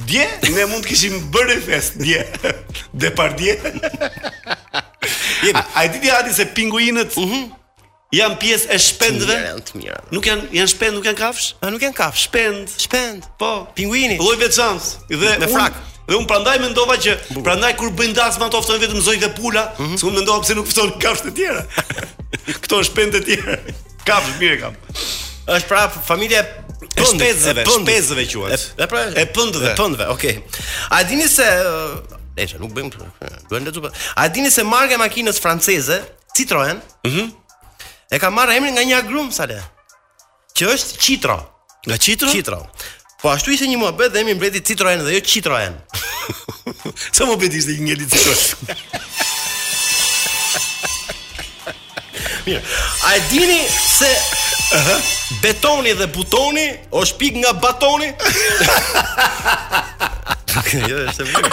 dje, 0.07 0.25
ne 0.53 0.65
mund 0.69 0.85
të 0.85 0.89
kishim 0.91 1.15
bërë 1.33 1.55
fest 1.65 1.95
dje. 1.97 2.21
De 3.01 3.09
par 3.17 3.33
dje. 3.39 3.55
Jeni, 5.41 5.63
ai 5.77 5.87
di 5.93 6.01
dia 6.05 6.19
se 6.33 6.45
pinguinët. 6.57 7.15
Mhm. 7.21 7.31
Mm 7.37 7.53
Jan 8.15 8.37
pjesë 8.39 8.69
e 8.71 8.77
shpendëve. 8.79 9.33
Nuk 10.15 10.23
janë, 10.29 10.45
janë 10.55 10.69
shpend, 10.71 10.95
nuk 10.95 11.07
janë 11.09 11.17
kafsh. 11.19 11.47
A 11.59 11.67
nuk 11.73 11.81
janë 11.83 11.95
kafsh, 11.97 12.21
shpend. 12.29 12.69
Shpend. 12.79 13.25
Po, 13.35 13.65
pinguini. 13.75 14.15
Lloj 14.15 14.37
veçantë 14.39 15.09
dhe 15.11 15.33
me 15.41 15.49
frak. 15.51 15.75
Dhe 16.07 16.15
un 16.15 16.23
prandaj 16.29 16.53
mendova 16.63 16.95
që 17.03 17.17
Bum. 17.33 17.41
prandaj 17.43 17.73
kur 17.75 17.91
bëjnë 17.99 18.15
das 18.15 18.39
me 18.39 18.47
ato 18.47 18.61
ftojnë 18.63 18.79
vetëm 18.85 19.03
zojtë 19.03 19.33
pula, 19.35 19.65
mm 19.75 19.83
-hmm. 19.89 19.97
s'u 19.99 20.13
mendova 20.15 20.39
pse 20.45 20.55
nuk 20.55 20.71
ftojnë 20.71 20.95
kafshë 21.03 21.25
të 21.27 21.35
tjera. 21.35 21.65
Kto 22.63 22.79
shpend 22.83 23.11
të 23.17 23.21
tjera. 23.27 23.57
Kafshë 24.07 24.39
mirë 24.39 24.57
kam. 24.63 24.73
Është 25.57 25.67
prapë 25.67 25.99
familja 26.07 26.45
e 26.97 27.05
shpezëve, 27.05 27.61
e 27.63 27.75
shpezëve 27.75 28.25
quhet. 28.31 28.67
E 28.75 28.87
pra, 28.89 29.03
e 29.13 29.25
pëndëve, 29.33 29.73
pëndëve, 29.77 30.07
okay. 30.13 30.37
A 30.93 31.01
dini 31.07 31.27
se, 31.29 31.45
e 32.33 32.41
jesh, 32.41 32.57
nuk 32.61 32.73
bëjmë. 32.75 33.09
Duhen 33.51 33.67
të 33.67 33.73
zupa. 33.77 33.91
A 34.19 34.25
dini 34.33 34.49
se 34.53 34.65
marka 34.65 34.97
e 34.97 35.01
makinës 35.01 35.39
franceze 35.43 35.99
Citroën? 36.37 36.81
ëh, 37.05 37.11
Mm 37.19 37.35
e 38.07 38.15
ka 38.23 38.29
marrë 38.31 38.53
emrin 38.55 38.71
nga 38.71 38.85
një 38.87 38.95
agrum 39.01 39.33
sa 39.35 39.43
le. 39.49 39.57
Që 40.55 40.67
është 40.77 40.99
Citro. 41.03 41.33
Nga 41.89 41.97
Citro? 42.05 42.29
Citro. 42.31 42.59
Po 43.19 43.27
ashtu 43.33 43.51
ishte 43.51 43.67
një 43.67 43.81
muhabet 43.81 44.13
dhe 44.13 44.21
emri 44.23 44.37
mbreti 44.37 44.61
Citroën 44.69 45.03
dhe 45.03 45.17
jo 45.17 45.25
Citroën. 45.27 45.75
Sa 47.17 47.27
më 47.27 47.35
bëti 47.41 47.59
ishte 47.59 47.75
një 47.81 47.89
njëri 47.89 48.07
Citroën. 48.13 48.79
Mirë. 52.47 52.63
A 53.11 53.11
dini 53.27 53.59
se 53.75 54.07
Aha. 54.73 54.95
Betoni 55.41 55.93
dhe 55.95 56.07
butoni 56.11 56.65
o 56.89 57.03
shpik 57.07 57.33
nga 57.41 57.53
batoni. 57.63 58.09
Jo, 60.87 60.97
është 61.07 61.43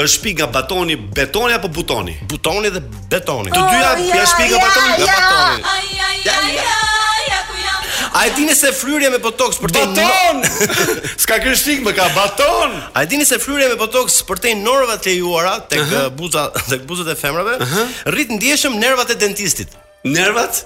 e 0.00 0.06
shpik 0.08 0.38
nga 0.40 0.46
batoni, 0.54 0.96
betoni 1.16 1.52
apo 1.58 1.68
butoni? 1.76 2.14
Butoni 2.32 2.70
dhe 2.72 2.80
betoni. 3.12 3.52
Të 3.52 3.64
dyja 3.72 3.92
janë 4.08 4.30
shpik 4.32 4.52
nga 4.54 4.60
batoni 4.64 4.96
dhe 4.96 5.10
batoni. 5.10 6.56
A 8.20 8.24
e 8.26 8.30
dini 8.36 8.54
se 8.58 8.72
fryrje 8.74 9.10
me 9.14 9.20
botoks 9.22 9.60
për 9.62 9.70
të 9.76 9.82
baton? 9.94 10.40
S'ka 11.22 11.36
kështik 11.44 11.84
më 11.86 11.92
ka 11.96 12.08
baton. 12.16 12.72
A 12.98 13.04
e 13.04 13.08
dini 13.08 13.24
se 13.28 13.38
fryrje 13.40 13.68
me 13.70 13.76
botoks 13.80 14.16
për 14.28 14.40
të 14.44 14.56
norva 14.64 14.96
të 14.98 15.12
lejuara 15.12 15.52
tek 15.70 15.84
eh, 15.94 16.08
buza 16.18 16.48
tek 16.58 16.82
buzët 16.90 17.12
e 17.12 17.16
femrave? 17.20 17.54
Rrit 18.10 18.34
ndjeshëm 18.34 18.80
nervat 18.82 19.14
e 19.14 19.20
dentistit. 19.20 19.78
Nervat? 20.02 20.64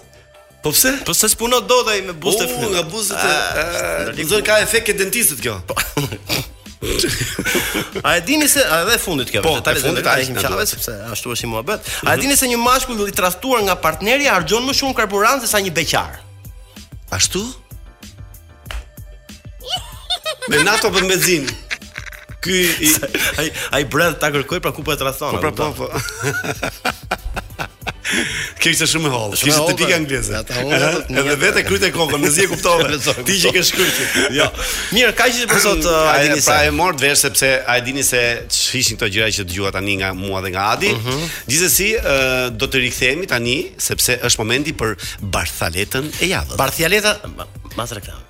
Po 0.65 0.73
pse? 0.73 0.97
Po 1.05 1.15
se 1.15 1.29
s'puno 1.29 1.61
do 1.61 1.83
dhe 1.85 1.99
i 2.01 2.03
me 2.03 2.13
buzët 2.17 2.49
e 2.51 2.55
U, 2.57 2.69
Nga 2.73 2.83
buzët 2.89 3.21
e... 3.21 3.29
Ah. 3.61 4.09
Nëzor, 4.17 4.41
ka 4.41 4.57
efekt 4.65 4.89
e 4.95 4.95
dentistët 4.97 5.43
kjo. 5.45 5.59
Po. 5.69 5.77
a 8.07 8.15
e 8.17 8.23
dini 8.25 8.49
se 8.49 8.65
a 8.65 8.81
edhe 8.87 8.97
fundit 9.01 9.29
kjo, 9.29 9.43
po, 9.45 9.59
detajet 9.59 9.85
e 9.85 9.89
fundit 9.89 10.09
ai 10.09 10.25
kim 10.25 10.39
sepse 10.69 10.97
ashtu 11.13 11.35
është 11.37 11.45
i 11.45 11.51
muhabet. 11.53 11.91
A 12.01 12.15
e 12.15 12.15
mhm. 12.15 12.23
dini 12.25 12.39
se 12.41 12.49
një 12.49 12.57
mashkull 12.65 13.05
i 13.13 13.13
trashtuar 13.13 13.61
nga 13.69 13.77
partneri 13.77 14.25
harxhon 14.31 14.65
më 14.69 14.77
shumë 14.81 14.97
karburant 15.03 15.45
dhe 15.45 15.53
sa 15.53 15.61
një 15.61 15.75
beqar? 15.83 16.17
Ashtu? 17.13 17.45
me 20.49 20.59
nato 20.65 20.89
për 20.93 21.07
benzin. 21.13 21.47
Ky 22.45 22.57
i 22.89 22.97
ai 23.41 23.47
ai 23.77 23.85
bren 23.89 24.17
ta 24.21 24.29
kërkoj 24.35 24.61
pra 24.65 24.73
ku 24.77 24.81
për 24.85 24.97
po 24.97 24.97
e 24.97 25.01
tradhon. 25.05 25.37
Po 25.37 25.45
pra 25.45 25.53
po. 25.53 25.73
po. 25.77 27.33
Kjo 28.61 28.71
ishte 28.75 28.87
shumë 28.89 29.09
e 29.09 29.13
hollë. 29.15 29.39
Kishte 29.41 29.73
tipike 29.73 29.91
po. 29.93 29.97
angleze. 29.97 30.35
Ata 30.39 30.59
hollë. 30.61 30.91
Edhe 31.23 31.37
vetë 31.41 31.63
kryte 31.67 31.91
kokën, 31.95 32.23
mezi 32.23 32.45
e 32.45 32.49
kuptove. 32.51 32.99
Ti 33.29 33.37
që 33.43 33.53
ke 33.57 33.63
shkruajti. 33.69 34.27
Jo. 34.39 34.49
Mirë, 34.97 35.15
kaq 35.19 35.33
që 35.39 35.49
po 35.51 35.61
sot 35.65 35.83
mm, 35.83 35.89
uh, 35.91 36.13
Adini 36.15 36.45
pra 36.47 36.59
e 36.69 36.75
mor 36.75 36.99
vesh 37.01 37.25
sepse 37.25 37.51
ai 37.73 37.81
dini 37.87 38.05
se 38.07 38.21
ç'ishin 38.51 38.99
këto 38.99 39.11
gjëra 39.17 39.31
që 39.39 39.47
dëgjova 39.49 39.73
tani 39.77 39.97
nga 40.03 40.13
mua 40.19 40.43
dhe 40.45 40.53
nga 40.55 40.67
Adi. 40.77 40.93
Mhm. 40.95 41.27
Gjithsesi, 41.51 41.91
uh, 42.01 42.47
do 42.55 42.69
të 42.71 42.85
rikthehemi 42.87 43.29
tani 43.31 43.57
sepse 43.89 44.19
është 44.31 44.43
momenti 44.45 44.75
për 44.81 44.97
Barthaletën 45.35 46.13
e 46.23 46.31
javës. 46.33 46.59
Barthaleta 46.61 47.17
mas 47.79 47.95
reklam. 47.97 48.21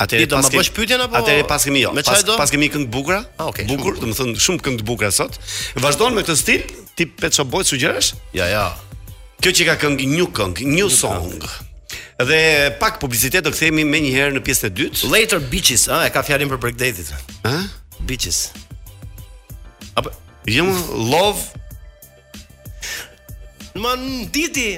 Atëre 0.00 0.24
do 0.32 0.38
të 0.40 0.54
Bësh 0.56 0.70
pyetjen 0.72 1.02
apo? 1.04 1.18
Atëre 1.18 1.42
pas 1.44 1.60
kemi 1.68 1.82
jo. 1.82 1.90
Me 1.92 2.00
pas, 2.06 2.22
do? 2.24 2.32
pas 2.40 2.48
kemi 2.48 2.70
këngë 2.72 2.86
bukura. 2.92 3.18
Ah, 3.36 3.50
okej. 3.52 3.66
Bukur, 3.68 3.98
do 4.00 4.08
të 4.08 4.16
thon 4.16 4.30
shumë 4.32 4.64
këngë 4.64 4.86
bukura 4.88 5.10
sot. 5.12 5.36
Vazhdon 5.76 6.16
me 6.16 6.24
këtë 6.24 6.36
stil, 6.40 6.64
tip 6.96 7.18
Pet 7.20 7.36
Shop 7.36 7.52
sugjerosh? 7.68 8.14
Ja, 8.32 8.48
ja. 8.48 8.62
Kjo 9.40 9.52
që 9.56 9.64
ka 9.70 9.74
këngë 9.86 10.06
një 10.10 10.24
këngë, 10.36 10.66
një 10.68 10.86
song. 10.92 11.30
Dhe 12.28 12.40
pak 12.80 12.98
publicitet 13.00 13.46
do 13.46 13.52
kthehemi 13.54 13.86
me 13.88 14.00
një 14.04 14.10
herë 14.16 14.34
në 14.36 14.42
pjesën 14.44 14.66
e 14.68 14.72
dytë. 14.76 15.08
Later 15.14 15.40
bitches, 15.52 15.86
ë, 15.88 16.10
ka 16.12 16.20
fjalën 16.26 16.50
për 16.52 16.60
breakdate-it. 16.60 17.08
Ë? 17.48 17.62
Bitches. 18.08 18.50
Apo 19.96 20.12
jo, 20.12 20.14
jam 20.52 20.70
love 21.08 21.40
Man 23.80 24.26
titi, 24.34 24.68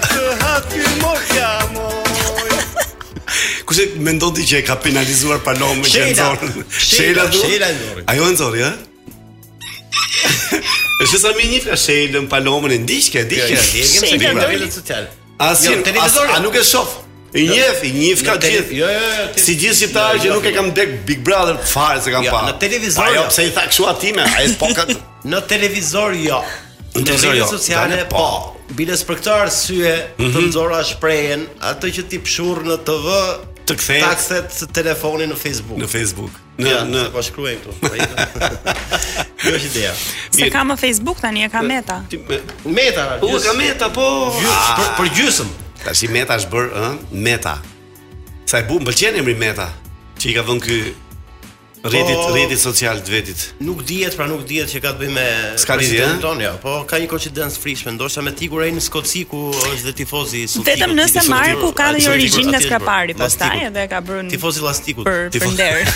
Kush 3.65 3.81
mendon 3.97 4.33
ti 4.37 4.45
që 4.49 4.59
e 4.61 4.63
ka 4.65 4.75
penalizuar 4.81 5.41
Palomën 5.45 5.85
që 5.85 5.93
Sheila, 5.93 6.29
Shela, 6.69 7.25
Shela 7.33 7.69
nxor. 7.73 8.03
Ajo 8.09 8.27
nxori, 8.33 8.61
ha? 8.65 8.73
Është 11.05 11.19
sa 11.21 11.33
mini 11.37 11.57
një 11.57 11.65
flashelën 11.67 12.29
Palomën 12.31 12.73
e 12.73 12.81
ndiqke, 12.85 13.25
ndiqke. 13.27 13.57
Shela 13.61 14.33
nxori 14.33 14.65
në 14.65 14.71
social. 14.77 15.09
Asi, 15.39 15.65
jo, 15.67 15.79
televizor. 15.81 16.27
A 16.35 16.39
nuk 16.39 16.53
e 16.55 16.61
shoh? 16.63 16.87
I 17.33 17.45
jo. 17.45 17.53
njeh, 17.53 17.75
i 17.83 17.91
njeh 17.91 18.21
ka 18.23 18.33
jo, 18.33 18.41
gjithë. 18.47 18.71
Jo, 18.73 18.87
jo, 18.87 18.99
jo. 18.99 19.23
jo 19.29 19.45
si 19.45 19.55
gjithë 19.59 19.75
shqiptarë 19.79 20.21
që 20.23 20.29
nuk 20.31 20.45
e 20.47 20.53
kam 20.55 20.69
dek 20.75 20.93
Big 21.07 21.19
Brother 21.27 21.57
fare 21.67 21.99
se 22.03 22.13
kam 22.13 22.23
pa. 22.23 22.29
Jo, 22.31 22.41
në 22.47 22.59
televizor. 22.63 23.09
Jo, 23.17 23.25
pse 23.31 23.47
i 23.49 23.53
tha 23.55 23.65
kshu 23.71 23.87
atime? 23.91 24.27
Ai 24.39 24.45
po 24.59 24.69
ka 24.75 24.87
në 25.27 25.41
televizor 25.51 26.15
jo. 26.21 26.39
Në 26.95 27.07
rrjetet 27.19 27.51
sociale 27.51 28.01
po. 28.07 28.21
po. 28.21 28.75
Biles 28.79 29.03
për 29.05 29.19
këtë 29.19 29.33
arsye, 29.35 29.95
të 30.15 30.23
mhm. 30.29 30.47
nxorra 30.47 30.79
shprehen 30.87 31.43
atë 31.73 31.91
që 31.99 32.07
ti 32.13 32.21
pshurr 32.25 32.63
në 32.69 32.79
TV, 32.87 33.05
të 33.65 33.75
kthej 33.81 34.01
takset 34.03 34.57
telefonin 34.75 35.29
në 35.33 35.37
Facebook. 35.39 35.77
Në 35.81 35.87
Facebook. 35.89 36.33
Në 36.61 36.69
ja, 36.69 36.81
në 36.89 37.05
po 37.13 37.21
shkruajmë 37.25 37.61
këtu. 37.63 37.89
Ai. 37.89 39.23
Jo 39.45 39.55
ide. 39.59 39.93
Si 40.35 40.49
ka 40.53 40.61
Facebook 40.79 41.21
tani 41.21 41.43
e 41.45 41.49
ka 41.53 41.63
Meta. 41.65 41.99
Meta. 42.65 43.07
U 43.25 43.33
ka 43.41 43.55
Meta 43.57 43.89
po. 43.95 44.07
Ah. 44.45 44.67
Për 44.79 44.91
për 44.99 45.09
gjysmë. 45.17 45.63
Tash 45.83 46.03
Meta 46.13 46.37
është 46.39 46.53
bërë 46.53 46.83
ëh, 46.83 47.17
Meta. 47.25 47.55
Sa 48.45 48.61
e 48.61 48.67
bu, 48.69 48.79
mëlqen 48.81 49.17
emri 49.23 49.35
Meta. 49.37 49.71
i 50.25 50.31
ka 50.33 50.41
vënë 50.41 50.61
ky 50.65 50.77
rrjetit 51.85 52.17
po, 52.17 52.31
rrjetit 52.33 52.59
social 52.61 52.99
të 53.05 53.13
vetit. 53.13 53.41
Nuk 53.65 53.81
dihet, 53.87 54.15
pra 54.17 54.25
nuk 54.29 54.43
dihet 54.49 54.69
që 54.71 54.81
ka 54.81 54.91
të 54.95 55.03
bëjë 55.03 55.13
me 55.13 55.25
presidentin 55.53 56.15
eh? 56.17 56.21
tonë, 56.23 56.45
jo. 56.47 56.53
Po 56.63 56.73
ka 56.89 56.97
një 57.01 57.09
koincidencë 57.11 57.59
frikshme, 57.61 57.93
ndoshta 57.97 58.23
me 58.25 58.33
tikur 58.37 58.65
në 58.73 58.81
Skoci 58.85 59.23
ku 59.29 59.43
është 59.55 59.81
dhe 59.89 59.93
tifozi 60.01 60.41
i 60.45 60.49
Sultanit. 60.49 60.81
Vetëm 60.81 60.95
nëse 60.97 61.25
Marku 61.29 61.69
ka 61.77 61.89
një 61.95 62.07
origjinë 62.13 62.53
nga 62.53 62.61
Skrapari, 62.63 63.15
pastaj 63.19 63.51
po, 63.55 63.63
edhe 63.69 63.83
ka 63.91 64.01
bërë 64.07 64.25
tifozi 64.33 64.63
llastiku. 64.65 65.05
Për 65.05 65.47
nder. 65.51 65.91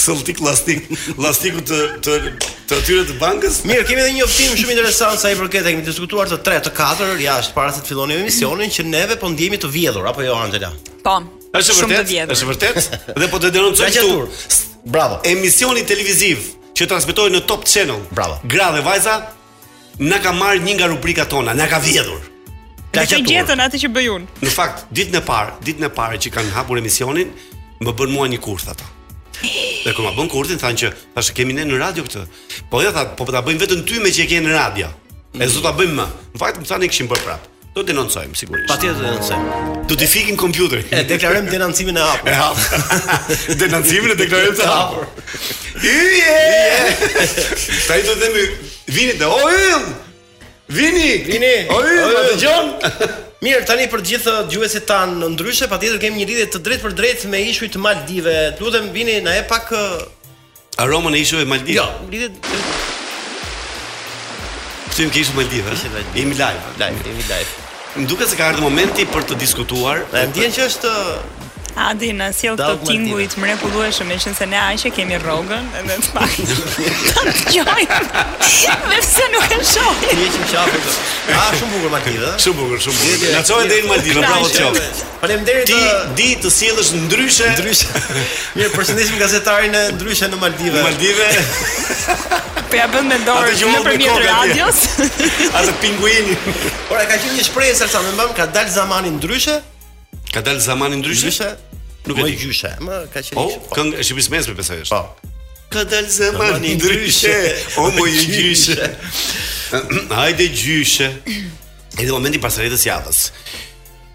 Sultik 0.00 0.40
llastik, 0.44 0.86
llastiku 1.20 1.64
të 1.72 1.80
të 2.06 2.18
të 2.66 2.76
atyre 2.82 3.04
të 3.06 3.16
bankës. 3.20 3.60
Mirë, 3.68 3.86
kemi 3.86 4.02
edhe 4.02 4.14
një 4.16 4.24
optim 4.26 4.56
shumë 4.58 4.74
interesant 4.74 5.22
sa 5.22 5.30
i 5.30 5.38
përket 5.38 5.68
kemi 5.70 5.84
diskutuar 5.86 6.28
të 6.30 6.40
3 6.46 6.64
të 6.66 6.74
4 6.76 7.14
jashtë 7.24 7.56
para 7.56 7.72
se 7.76 7.84
të 7.86 7.94
fillonim 7.94 8.24
emisionin 8.26 8.74
që 8.74 8.86
neve 8.90 9.18
po 9.22 9.30
ndjehemi 9.32 9.60
të 9.62 9.70
vjedhur 9.70 10.08
apo 10.10 10.26
jo 10.26 10.34
Angela? 10.36 10.72
Po. 11.06 11.20
Është 11.56 11.76
vërtet? 11.80 12.32
Është 12.36 12.48
vërtet? 12.50 12.88
Dhe 13.16 13.28
po 13.32 13.40
të 13.40 13.50
denoncoj 13.54 13.88
këtu. 13.94 14.62
Bravo. 14.92 15.20
Emisioni 15.26 15.84
televiziv 15.88 16.44
që 16.78 16.88
transmetohet 16.92 17.34
në 17.36 17.42
Top 17.50 17.64
Channel. 17.68 18.00
Bravo. 18.14 18.38
Gra 18.50 18.70
vajza 18.84 19.16
na 20.10 20.18
ka 20.22 20.34
marrë 20.36 20.60
një 20.66 20.76
nga 20.80 20.90
rubrikat 20.92 21.30
tona, 21.32 21.54
na 21.56 21.66
ka 21.70 21.78
vjedhur. 21.82 22.20
Ka 22.92 23.04
që 23.08 23.22
gjetën 23.28 23.60
atë 23.66 23.80
që 23.84 23.90
bëjun. 23.92 24.28
Në 24.44 24.52
fakt, 24.52 24.84
ditën 24.96 25.18
e 25.18 25.22
parë, 25.26 25.56
ditën 25.66 25.88
e 25.88 25.90
parë 25.92 26.20
që 26.24 26.32
kanë 26.32 26.52
hapur 26.54 26.80
emisionin, 26.80 27.32
më 27.84 27.92
bën 27.96 28.12
mua 28.14 28.28
një 28.30 28.38
kurth 28.44 28.68
ata. 28.72 28.86
Dhe 29.40 29.92
kur 29.96 30.04
ma 30.06 30.12
bën 30.16 30.28
kurthin 30.32 30.58
thanë 30.60 30.80
që 30.82 30.92
tash 31.16 31.32
kemi 31.36 31.52
ne 31.56 31.64
në 31.68 31.76
radio 31.82 32.04
këtë. 32.06 32.22
Po 32.72 32.80
ja 32.84 32.92
tha, 32.96 33.06
po 33.18 33.26
ta 33.32 33.42
bëjmë 33.44 33.60
vetëm 33.64 33.82
ty 33.88 34.00
me 34.04 34.10
që 34.12 34.24
e 34.24 34.30
ke 34.32 34.40
në 34.46 34.52
radio. 34.56 34.88
E 35.36 35.44
zot 35.52 35.64
ta 35.66 35.72
bëjmë 35.76 35.96
më. 35.98 36.06
Në 36.36 36.40
fakt, 36.44 36.60
më 36.62 36.70
thanë 36.72 36.88
kishim 36.92 37.10
bërë 37.12 37.24
prapë. 37.26 37.52
Do 37.76 37.82
të 37.84 37.90
denoncojmë 37.92 38.38
sigurisht. 38.40 38.70
Patjetër 38.70 38.96
do 38.96 39.00
të 39.02 39.08
denoncojmë. 39.10 39.70
Do 39.90 39.96
të 40.00 40.06
fikim 40.08 40.36
kompjuterin. 40.40 40.86
E 40.96 41.02
deklarojmë 41.10 41.52
denancimin 41.52 41.98
e 42.00 42.04
hapur. 42.06 42.30
E 42.30 42.36
hapur. 42.38 42.86
Denancimin 43.60 44.14
e 44.14 44.16
deklarojmë 44.16 44.56
të 44.56 44.68
hapur. 44.70 45.04
Ye! 45.84 46.86
Sa 47.84 47.98
i 48.00 48.06
do 48.08 48.14
të 48.16 48.30
më 48.32 48.44
vini 48.96 49.18
të 49.20 49.28
o 49.28 49.50
yll? 49.52 49.84
Vini, 50.72 51.10
vini. 51.28 51.52
O 51.76 51.82
yll, 51.84 52.16
a 52.16 52.24
dëgjon? 52.30 52.72
Mirë, 53.44 53.60
tani 53.68 53.90
për 53.92 54.00
të 54.06 54.12
gjithë 54.14 54.36
dëgjuesit 54.46 54.88
tanë 54.88 55.28
ndryshe, 55.36 55.68
patjetër 55.70 56.00
kemi 56.06 56.22
një 56.22 56.30
lidhje 56.32 56.48
të 56.56 56.62
drejtë 56.70 56.86
për 56.88 56.96
drejtë 57.02 57.30
me 57.34 57.42
ishujt 57.52 57.76
të 57.76 57.84
Maldivëve. 57.84 58.38
Lutem 58.64 58.88
vini 58.96 59.20
na 59.28 59.36
e 59.36 59.44
pak 59.52 59.76
aromën 60.80 61.12
e 61.12 61.22
ishujve 61.26 61.44
të 61.44 61.52
Maldivëve. 61.52 61.76
Jo, 61.76 62.08
lidhje 62.08 62.58
Tim 64.96 65.10
kishë 65.12 65.34
Maldiva. 65.36 65.74
Jemi 66.16 66.32
live, 66.38 66.68
live, 66.80 67.02
jemi 67.04 67.20
live. 67.28 67.65
Më 67.96 68.04
duket 68.10 68.28
se 68.28 68.36
ka 68.36 68.50
ardhur 68.52 68.66
momenti 68.68 69.06
për 69.08 69.24
të 69.30 69.36
diskutuar, 69.40 70.02
ndjen 70.26 70.50
që 70.52 70.64
është 70.68 70.90
Adi 71.76 72.08
në 72.16 72.26
si 72.32 72.48
këtë 72.48 72.86
tingu 72.88 73.18
i 73.20 73.26
të 73.28 73.36
mre 73.42 73.54
ku 73.60 73.68
duhe 73.68 73.90
shumë 73.92 74.16
Qënë 74.22 74.36
se 74.38 74.46
ne 74.48 74.56
aqe 74.56 74.88
kemi 74.96 75.18
rogën 75.20 75.66
edhe 75.80 75.96
të 76.06 76.14
pak 76.14 76.36
Të 76.38 77.24
të 77.26 77.52
gjojnë 77.52 77.98
Dhe 78.06 78.70
pëse 78.86 79.26
nuk 79.34 79.52
e 79.52 79.58
shohin 79.70 80.22
Një 80.22 80.28
që 80.36 80.40
më 80.40 80.48
qafë 80.54 80.80
A, 81.36 81.42
shumë 81.60 81.74
bukur 81.74 81.92
ma 81.92 82.00
tida 82.06 82.30
Shumë 82.46 82.58
bukur, 82.62 82.80
shumë 82.86 82.96
bukur 83.02 83.36
Në 83.36 83.44
qojnë 83.50 83.68
dhe 83.74 83.80
në 83.84 83.92
Maldive 83.92 84.24
Bravo 84.24 84.48
të 84.48 84.64
qafë 84.64 85.10
Parem 85.26 85.44
deri 85.50 85.66
të 85.68 85.74
Ti 85.74 85.82
uh, 85.82 86.08
di 86.16 86.30
të 86.46 86.54
sielësh 86.56 86.94
në 86.96 87.02
ndryshe 87.10 87.52
Ndryshe 87.58 88.02
Mirë, 88.56 88.72
përshëndesim 88.78 89.20
gazetari 89.20 89.68
në 89.76 89.84
ndryshe 89.98 90.30
në 90.32 90.40
Maldive 90.46 90.80
Në 90.80 90.88
Maldive 90.88 91.30
Për 92.72 92.80
ja 92.80 92.88
bënd 92.96 93.12
me 93.12 93.20
dorë 93.28 93.54
në 93.68 93.84
përmjet 93.90 94.24
radios 94.24 94.82
Atë 95.60 95.76
pinguini 95.84 96.40
Ora, 96.88 97.04
ka 97.04 97.20
qenë 97.20 97.36
një 97.36 97.48
shprejë 97.52 97.78
sërsa 97.84 98.00
me 98.08 98.16
mbëm 98.16 98.32
Ka 98.40 98.48
dalë 98.56 98.74
zamanin 98.80 99.16
ndryshe 99.20 99.60
Ka 100.34 100.42
dalë 100.44 100.60
zamanin 100.60 100.98
ndryshe? 101.04 101.52
Nuk 102.06 102.18
e 102.18 102.24
di 102.30 102.36
gjyshe. 102.40 102.70
Ma 102.86 103.00
ka 103.10 103.22
qenë. 103.22 103.36
Po, 103.36 103.74
këngë 103.74 103.98
e 104.02 104.06
shqipis 104.06 104.28
mesme 104.30 104.56
është. 104.56 104.94
Po. 104.94 105.32
Ka 105.74 105.82
dalë 105.82 106.12
zemër 106.14 106.58
një 106.62 106.74
ndryshe, 106.78 107.36
o 107.82 107.88
më 107.96 108.04
i 108.12 108.20
gjyshe. 108.34 108.86
Hajde 110.18 110.46
gjyshe. 110.54 111.08
E 111.98 112.04
dhe 112.06 112.12
momenti 112.14 112.38
pasaretës 112.42 112.86
javës. 112.86 113.22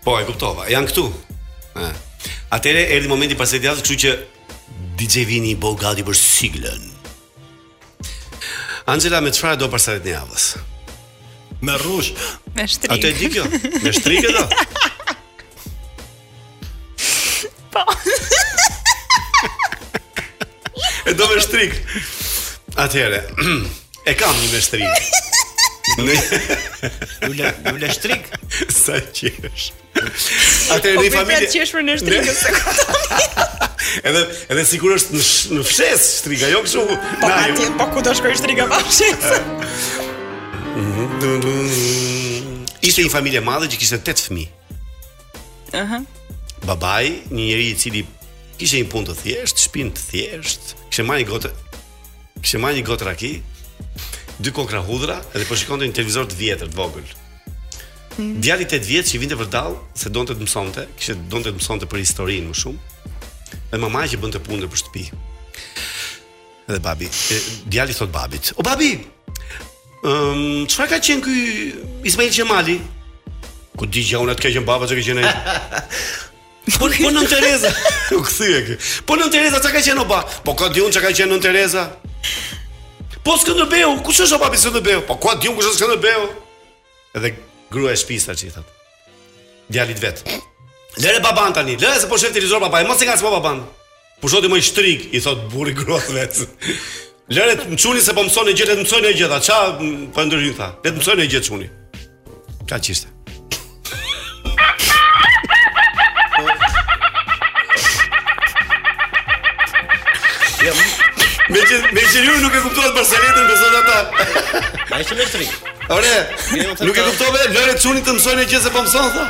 Po, 0.05 0.15
e 0.17 0.23
kuptova, 0.29 0.69
janë 0.71 0.91
këtu. 0.93 1.05
Atere, 2.55 2.85
erdi 2.95 3.11
momenti 3.11 3.35
pasaretës 3.39 3.67
javës, 3.67 3.83
kështu 3.83 3.99
që 4.05 4.91
DJ 5.01 5.25
Vini 5.27 5.51
i 5.57 5.59
bëu 5.59 5.75
gati 5.81 6.03
për 6.07 6.15
siglën. 6.21 6.87
Angela, 8.91 9.19
me 9.21 9.33
çfarë 9.35 9.59
do 9.61 9.67
pasaretën 9.71 10.15
javës? 10.15 10.49
Me 11.61 11.75
rrush. 11.83 12.15
Me 12.57 12.63
shtrik. 12.65 12.95
Atë 12.95 13.11
di 13.19 13.27
kjo? 13.35 13.43
Me 13.83 13.91
shtrik 13.93 14.25
do? 14.33 14.47
Po. 17.71 17.85
e 21.05 21.13
do 21.13 21.27
me 21.27 21.39
shtrik. 21.41 21.75
Atëherë, 22.81 23.19
e 24.09 24.13
kam 24.19 24.35
një 24.41 24.49
mështrik. 24.51 25.05
Në 26.01 26.17
ulë, 27.29 27.51
në 27.81 27.89
shtrik 27.95 28.27
sa 28.71 28.97
qesh. 29.17 29.69
Po, 29.95 30.05
Atë 30.75 30.97
po 30.99 30.99
në 31.03 31.11
familje. 31.15 31.47
Po 31.47 31.55
qesh 31.55 31.73
për 31.77 31.85
në 31.87 31.95
shtrikën 32.03 32.37
se. 32.43 32.53
Edhe 34.07 34.21
edhe 34.53 34.63
sikur 34.69 34.93
është 34.97 35.15
në 35.19 35.23
në 35.57 35.65
fshes 35.71 36.05
shtrika, 36.19 36.51
jo 36.53 36.61
kështu. 36.67 36.85
Po, 36.93 37.01
Na, 37.31 37.41
jo. 37.53 37.69
po 37.79 37.89
ku 37.95 38.03
do 38.05 38.13
shkoj 38.19 38.35
shtrika 38.43 38.67
pa 38.71 38.81
fshes? 38.91 39.29
Mhm. 40.75 41.59
Ishte 42.81 43.07
një 43.07 43.11
familje 43.15 43.39
e 43.43 43.47
madhe 43.51 43.71
që 43.73 43.79
kishte 43.81 44.01
8 44.11 44.27
fëmijë. 44.27 44.57
Ëh 45.81 45.99
babai, 46.65 47.21
një 47.31 47.43
njeri 47.45 47.67
i 47.71 47.75
cili 47.77 48.03
kishte 48.59 48.81
një 48.81 48.89
punë 48.91 49.09
të 49.11 49.15
thjesht, 49.21 49.61
shtëpinë 49.63 49.93
të 49.97 50.03
thjesht, 50.11 50.75
kishte 50.89 51.05
marrë 51.07 51.23
një 51.23 51.29
gotë, 51.31 51.51
kishte 52.43 52.59
marrë 52.61 52.77
një 52.79 52.83
gotë 52.89 53.07
raki, 53.07 53.31
dy 54.41 54.53
kokra 54.53 54.83
hudra 54.85 55.17
dhe 55.33 55.47
po 55.49 55.57
shikonte 55.57 55.87
një 55.89 55.95
televizor 55.97 56.27
të 56.29 56.37
vjetër, 56.37 56.69
të 56.69 56.77
vogël. 56.77 57.09
Mm. 58.19 58.33
Djali 58.43 58.67
tet 58.69 58.85
vjeç 58.85 59.13
që 59.15 59.21
vinte 59.23 59.37
vërdall 59.39 59.79
se 59.97 60.11
donte 60.13 60.35
të 60.37 60.45
mësonte, 60.45 60.85
kishte 60.99 61.15
donte 61.31 61.49
të 61.49 61.57
mësonte 61.57 61.89
për 61.89 62.03
historinë 62.03 62.51
më 62.51 62.57
shumë. 62.61 62.87
Dhe 63.71 63.81
mamaja 63.81 64.13
që 64.13 64.21
bënte 64.21 64.41
punë 64.45 64.69
për 64.71 64.81
shtëpi. 64.83 65.05
Dhe 66.69 66.77
babi, 66.83 67.07
djali 67.71 67.93
thot 67.97 68.11
babit, 68.13 68.53
"O 68.55 68.61
babi, 68.61 68.91
ëm 70.03 70.33
um, 70.33 70.67
çfarë 70.69 70.89
ka 70.93 70.99
qenë 70.99 71.23
ky 71.23 72.05
Ismail 72.09 72.29
Xhamali?" 72.31 72.77
Ku 73.77 73.85
di 73.87 74.03
gjona 74.03 74.35
të 74.35 74.41
ka 74.43 74.49
qenë 74.51 74.65
baba 74.67 74.85
çka 74.85 74.97
ai? 74.97 75.25
Po 76.79 76.87
po 77.03 77.09
Nën 77.09 77.27
Tereza. 77.29 77.71
U 78.17 78.21
kthye 78.25 78.61
kë. 78.67 78.75
Po 79.05 79.15
Nën 79.17 79.31
Tereza 79.33 79.59
çka 79.63 79.73
ka 79.77 79.81
qenë 79.83 80.03
oba? 80.05 80.21
Po 80.45 80.53
ka 80.55 80.69
diun 80.73 80.91
çka 80.93 81.03
ka 81.07 81.11
qenë 81.15 81.31
Nën 81.37 81.43
Tereza? 81.43 81.87
Po 83.25 83.35
Skënderbeu, 83.39 83.97
kush 84.05 84.23
është 84.25 84.37
oba 84.39 84.49
pse 84.53 84.71
do 84.73 84.81
beu? 84.83 85.03
Po 85.07 85.17
ka 85.21 85.35
diun 85.41 85.55
kush 85.57 85.71
është 85.71 85.83
Skënderbeu? 85.83 86.29
Edhe 87.19 87.33
grua 87.73 87.93
e 87.93 87.99
shtëpisë 87.99 88.31
tash 88.31 88.45
i 88.47 88.51
thot. 88.53 88.75
Djalit 89.71 90.01
vet. 90.03 90.23
Lëre 91.01 91.21
baban 91.23 91.53
tani, 91.55 91.77
lëre 91.79 91.99
se 92.01 92.09
po 92.11 92.17
shëfti 92.19 92.41
rizor 92.43 92.59
baba, 92.63 92.81
e 92.83 92.87
mos 92.89 92.99
e 93.03 93.07
ngas 93.07 93.21
baban. 93.23 93.61
Po 94.21 94.27
shoti 94.29 94.49
më 94.51 94.59
i 94.59 94.65
shtrik, 94.67 95.05
i 95.15 95.21
thot 95.23 95.45
burri 95.53 95.71
gruas 95.77 96.09
vet. 96.11 96.41
Lëre 97.31 97.55
të 97.61 97.69
mçuni 97.75 98.03
se 98.03 98.15
po 98.17 98.25
mësonë 98.27 98.55
gjëra, 98.57 98.75
të 98.75 98.83
mësonë 98.85 99.13
gjëra. 99.15 99.39
Ça 99.47 99.61
po 99.79 100.27
ndryhu 100.27 100.53
tha? 100.59 100.73
Le 100.83 100.91
të 100.91 100.99
mësonë 100.99 101.29
gjë 101.31 101.43
çuni. 101.47 101.71
Ka 102.67 102.79
çiste. 102.79 103.10
Me 111.51 111.59
që 111.67 111.77
me 111.95 111.99
që 112.07 112.19
ju 112.23 112.33
nuk 112.45 112.53
e 112.55 112.61
kuptuat 112.63 112.93
Barceletën 112.95 113.43
për 113.43 113.59
sot 113.59 113.77
ata. 113.81 114.65
Ma 114.91 114.99
ishte 115.03 115.17
me 115.19 115.25
tri. 115.33 115.47
Ore. 115.95 116.11
Nuk 116.87 116.95
e 116.95 117.03
kuptove 117.09 117.41
Lore 117.55 117.73
Çunit 117.83 118.05
të 118.07 118.13
mësojnë 118.17 118.45
gjë 118.51 118.61
se 118.67 118.71
po 118.71 118.83
mëson 118.85 119.09
tha. 119.17 119.25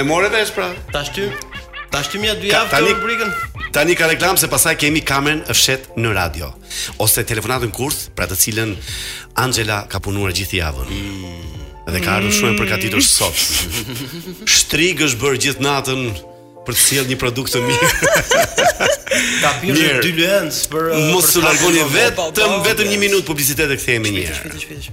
E 0.00 0.04
morë 0.08 0.30
vesh 0.32 0.54
pra. 0.56 0.70
Tash 0.94 1.12
ty. 1.16 1.26
Tash 1.92 2.08
ty 2.14 2.20
mja 2.22 2.32
dy 2.40 2.48
javë 2.48 2.70
ka, 2.70 2.78
tani, 2.78 2.92
të 2.92 3.02
rubrikën. 3.02 3.32
Tani 3.76 3.96
ka 4.00 4.08
reklam 4.08 4.40
se 4.40 4.48
pasaj 4.52 4.72
kemi 4.80 5.02
kamerën 5.04 5.42
fshet 5.52 5.90
në 6.00 6.14
radio 6.16 6.48
ose 7.04 7.24
telefonatën 7.28 7.72
kurth 7.76 8.06
për 8.16 8.30
të 8.32 8.38
cilën 8.46 8.72
Angela 9.44 9.82
ka 9.92 10.00
punuar 10.00 10.32
gjithë 10.32 10.62
javën. 10.62 10.88
Mm. 10.88 11.60
Dhe 11.92 12.00
ka 12.00 12.16
ardhur 12.16 12.32
shumë 12.38 12.56
përgatitur 12.62 13.04
sot. 13.04 13.36
Shtrigësh 14.56 15.18
bër 15.20 15.36
gjithë 15.44 15.66
natën 15.66 16.06
për 16.66 16.76
të 16.76 16.82
sjell 16.82 17.08
një 17.10 17.16
produkt 17.20 17.54
të 17.54 17.62
mirë. 17.64 17.88
Ka 19.42 19.50
pirë 19.60 19.88
dy 20.02 20.12
lëndës 20.16 20.60
për 20.72 20.90
mos 21.12 21.32
të 21.34 21.42
largoni 21.44 21.82
vetëm 21.92 22.52
vetëm 22.66 22.92
1 22.92 23.02
minutë 23.02 23.26
publicitet 23.28 23.72
e 23.74 23.78
kthehemi 23.80 24.12
një 24.16 24.22
herë. 24.28 24.92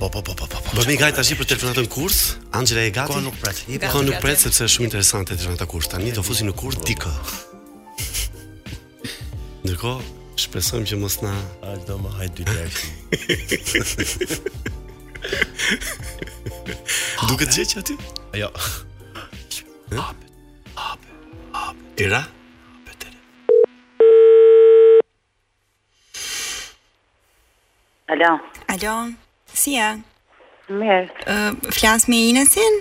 Po 0.00 0.08
po 0.08 0.22
po 0.24 0.32
po 0.34 0.48
po. 0.48 0.62
Do 0.72 0.84
më 0.88 0.94
gjej 0.96 1.12
tash 1.18 1.34
për 1.36 1.48
telefonatën 1.52 1.88
kurs, 1.92 2.20
Angela 2.56 2.86
e 2.88 2.92
gati. 2.94 3.12
Po 3.12 3.20
nuk 3.24 3.36
pret. 3.42 3.60
Po 3.92 4.00
nuk 4.06 4.20
pret 4.24 4.40
sepse 4.40 4.64
është 4.64 4.74
shumë 4.78 4.88
interesante 4.88 5.36
të 5.36 5.50
vëna 5.50 5.68
kurs 5.70 5.90
tani 5.92 6.12
do 6.16 6.24
fusi 6.26 6.46
në 6.48 6.54
kurs 6.62 6.80
dikë. 6.88 7.12
Dhe 9.68 9.76
ko, 9.76 9.98
që 10.40 10.96
mos 10.98 11.18
na... 11.20 11.34
A, 11.60 11.76
do 11.84 11.98
më 12.00 12.14
haj 12.16 12.30
dy 12.38 12.46
tërkë. 12.48 14.30
Dukët 17.28 17.52
gjithë 17.58 17.84
aty? 17.84 18.00
Jo. 18.40 18.48
Hapet. 19.92 20.29
Hape, 20.76 21.00
hape. 21.52 21.78
tira 21.96 22.20
Hape 22.26 22.98
të 23.00 23.12
Alo. 28.14 28.30
Alo, 28.72 28.94
si 29.54 29.76
ja? 29.76 29.92
Mirë. 30.70 31.04
Uh, 31.26 31.70
flas 31.74 32.04
me 32.10 32.18
Inesin? 32.30 32.80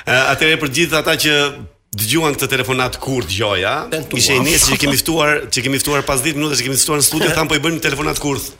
Atëre 0.09 0.57
për 0.61 0.73
gjithë 0.79 0.97
ata 0.97 1.13
që 1.21 1.35
dëgjuan 1.97 2.37
këtë 2.39 2.49
telefonat 2.55 2.97
kur 3.03 3.27
dëgjoja, 3.29 3.75
ishte 4.17 4.39
nesër 4.47 4.73
që 4.73 4.81
kemi 4.85 4.99
ftuar, 5.03 5.35
që 5.53 5.65
kemi 5.67 5.81
ftuar 5.83 6.05
pas 6.09 6.25
10 6.25 6.39
minutash 6.41 6.63
që 6.63 6.71
kemi 6.71 6.81
ftuar 6.87 7.03
në 7.03 7.07
studio, 7.11 7.29
tham 7.37 7.51
po 7.53 7.59
i 7.59 7.61
bënim 7.63 7.81
telefonat 7.85 8.21
kurth. 8.23 8.51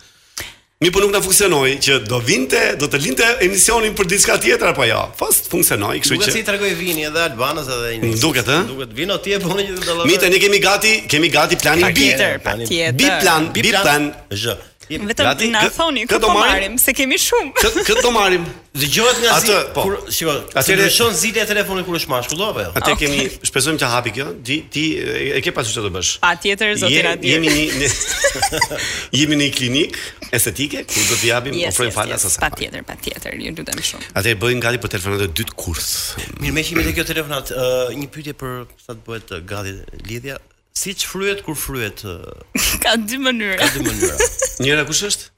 Mi 0.78 0.92
po 0.94 1.02
nuk 1.02 1.10
na 1.10 1.18
funksionoi 1.26 1.80
që 1.82 1.94
do 2.06 2.20
vinte, 2.22 2.60
do 2.78 2.86
të 2.86 3.00
linte 3.02 3.26
emisionin 3.42 3.96
për 3.98 4.12
diçka 4.12 4.36
tjetër 4.44 4.76
apo 4.76 4.86
jo. 4.86 4.92
Ja. 4.92 5.16
Fast 5.18 5.48
funksionoi, 5.50 5.96
kështu 6.04 6.20
që. 6.20 6.20
Duhet 6.22 6.36
si 6.36 6.44
të 6.46 6.76
vini 6.78 7.08
edhe 7.10 7.24
Albanas 7.32 7.66
edhe 7.74 7.96
një. 7.96 8.04
Nuk 8.04 8.14
mm, 8.14 8.22
duket, 8.22 8.52
ha? 8.54 8.60
Eh? 8.62 8.70
duket 8.76 8.94
vino 9.02 9.18
ti 9.26 9.34
apo 9.40 9.58
një 9.58 9.66
tjetër. 9.74 10.04
Mi 10.06 10.20
ne 10.38 10.44
kemi 10.46 10.62
gati, 10.68 10.94
kemi 11.10 11.34
gati 11.34 11.58
planin 11.66 11.90
B. 11.90 11.98
Bi 11.98 13.12
plan, 13.24 13.50
bi 13.58 13.70
plan, 13.74 13.74
bi 13.74 13.74
plan. 13.74 14.08
Vetëm 14.88 15.36
ti 15.36 15.50
na 15.52 15.68
thoni 15.68 16.06
ku 16.08 16.16
do 16.16 16.30
po 16.32 16.34
marrim 16.40 16.78
se 16.80 16.94
kemi 16.96 17.18
shumë. 17.20 17.64
Ku 17.84 17.94
do 18.00 18.12
marrim? 18.16 18.44
Dëgjohet 18.78 19.18
nga 19.24 19.32
si 19.44 19.52
po. 19.76 19.82
kur 19.84 19.96
shiko, 20.14 20.34
ti 20.64 20.76
më 20.80 20.86
shon 20.96 21.14
zile 21.18 21.44
telefonin 21.50 21.84
kur 21.84 21.98
është 22.00 22.12
mashkull 22.14 22.44
apo 22.46 22.62
jo? 22.64 22.70
Atë 22.78 22.94
kemi, 23.02 23.20
shpresojmë 23.50 23.82
të 23.84 23.90
hapi 23.92 24.14
kjo. 24.16 24.28
Ti 24.48 24.58
ti 24.72 24.86
e 25.26 25.44
ke 25.44 25.52
pasur 25.56 25.74
çfarë 25.76 25.88
do 25.90 25.94
bësh? 25.98 26.14
Patjetër 26.24 26.76
zoti 26.86 27.02
na 27.08 27.14
di. 27.20 27.34
Jemi 27.36 27.52
në 27.52 27.84
një 27.84 27.92
jemi 29.20 29.40
në 29.44 29.50
klinik 29.60 30.00
estetike 30.40 30.86
ku 30.88 31.04
do 31.12 31.20
t'i 31.22 31.34
japim 31.34 31.58
ofrojmë 31.72 31.96
falas 31.98 32.28
asaj. 32.32 32.42
Patjetër, 32.48 32.86
patjetër, 32.94 33.36
ju 33.48 33.56
lutem 33.60 33.84
shumë. 33.92 34.14
Atë 34.16 34.38
bëjmë 34.46 34.66
gati 34.70 34.84
për 34.86 34.94
telefonat 34.98 35.26
e 35.28 35.32
dytë 35.42 35.58
kurs. 35.60 35.90
Mirë, 36.40 36.54
më 36.62 36.68
shihemi 36.70 36.88
te 36.92 36.96
kjo 37.00 37.08
telefonat, 37.12 37.54
një 37.98 38.14
pyetje 38.16 38.38
për 38.44 38.62
sa 38.88 38.94
të 38.98 39.06
bëhet 39.10 39.36
gati 39.52 39.78
lidhja, 40.08 40.40
Si 40.78 40.92
që 40.94 41.08
fryet 41.10 41.40
kur 41.46 41.56
fryet? 41.58 42.04
Ka 42.84 42.92
dy 43.02 43.18
mënyra. 43.24 43.56
Ka 43.58 43.70
dy 43.74 43.82
mënyra. 43.88 44.18
Njëra 44.62 44.84
kush 44.86 45.06
është? 45.10 45.32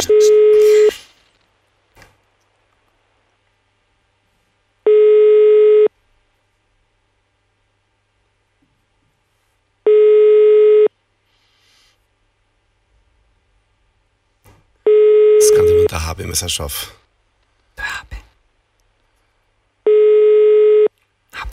S'ka 15.45 15.67
të 15.67 15.69
mund 15.77 15.93
të 15.93 16.01
hapi 16.07 16.31
me 16.33 16.39
sa 16.41 16.49
shofë. 16.57 16.97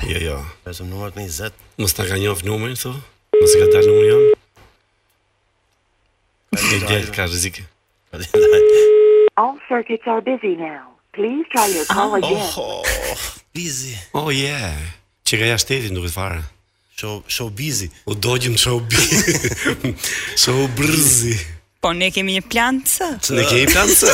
Jo, 0.08 0.18
jo. 0.20 0.36
Vetëm 0.64 0.88
numrat 0.88 1.12
me 1.14 1.22
20. 1.28 1.52
Mos 1.76 1.92
ta 1.92 2.04
ka 2.08 2.16
njëf 2.16 2.40
numrin, 2.40 2.76
thon. 2.80 2.94
Mos 3.36 3.52
e 3.54 3.58
ka 3.60 3.64
dalë 3.74 3.88
numri 3.90 4.06
jam. 4.08 4.22
Ai 6.56 6.78
del 6.88 7.10
ka 7.12 7.26
rrezik. 7.28 7.58
All 9.36 9.58
circuits 9.68 10.08
are 10.08 10.22
busy 10.24 10.54
now. 10.56 10.86
Please 11.12 11.44
try 11.52 11.66
your 11.76 11.84
call 11.92 12.16
ah, 12.16 12.18
again. 12.24 12.40
Oh, 12.56 13.12
busy. 13.52 13.98
Oh 14.14 14.30
yeah. 14.32 14.72
Çi 15.28 15.36
Çega 15.36 15.46
ja 15.52 15.58
shteti 15.60 15.92
duhet 15.94 16.10
fare. 16.16 16.40
So 16.96 17.20
so 17.28 17.50
busy. 17.52 17.90
U 18.08 18.14
dogjim 18.22 18.56
so 18.56 18.80
busy. 18.80 19.92
So 20.44 20.68
busy. 20.78 21.36
Po 21.84 21.92
ne 21.92 22.08
kemi 22.10 22.40
një 22.40 22.46
plan 22.48 22.80
C. 22.86 23.04
Ne 23.36 23.44
kemi 23.44 23.68
plan 23.68 23.92
C. 23.92 24.08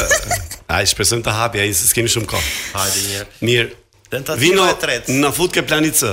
Ai 0.67 0.83
shpresojmë 0.91 1.23
të 1.27 1.39
hapi 1.39 1.63
ai 1.63 1.71
se 1.73 1.87
shumë 1.95 2.31
kohë. 2.35 2.53
Hajde 2.83 3.01
një 3.07 3.15
herë. 3.21 3.31
Mirë, 3.47 3.81
Vino, 4.39 4.67
e 4.69 4.75
tretë. 4.79 5.15
Na 5.19 5.31
fut 5.33 5.53
ke 5.55 5.63
plani 5.65 5.91
C. 5.95 6.13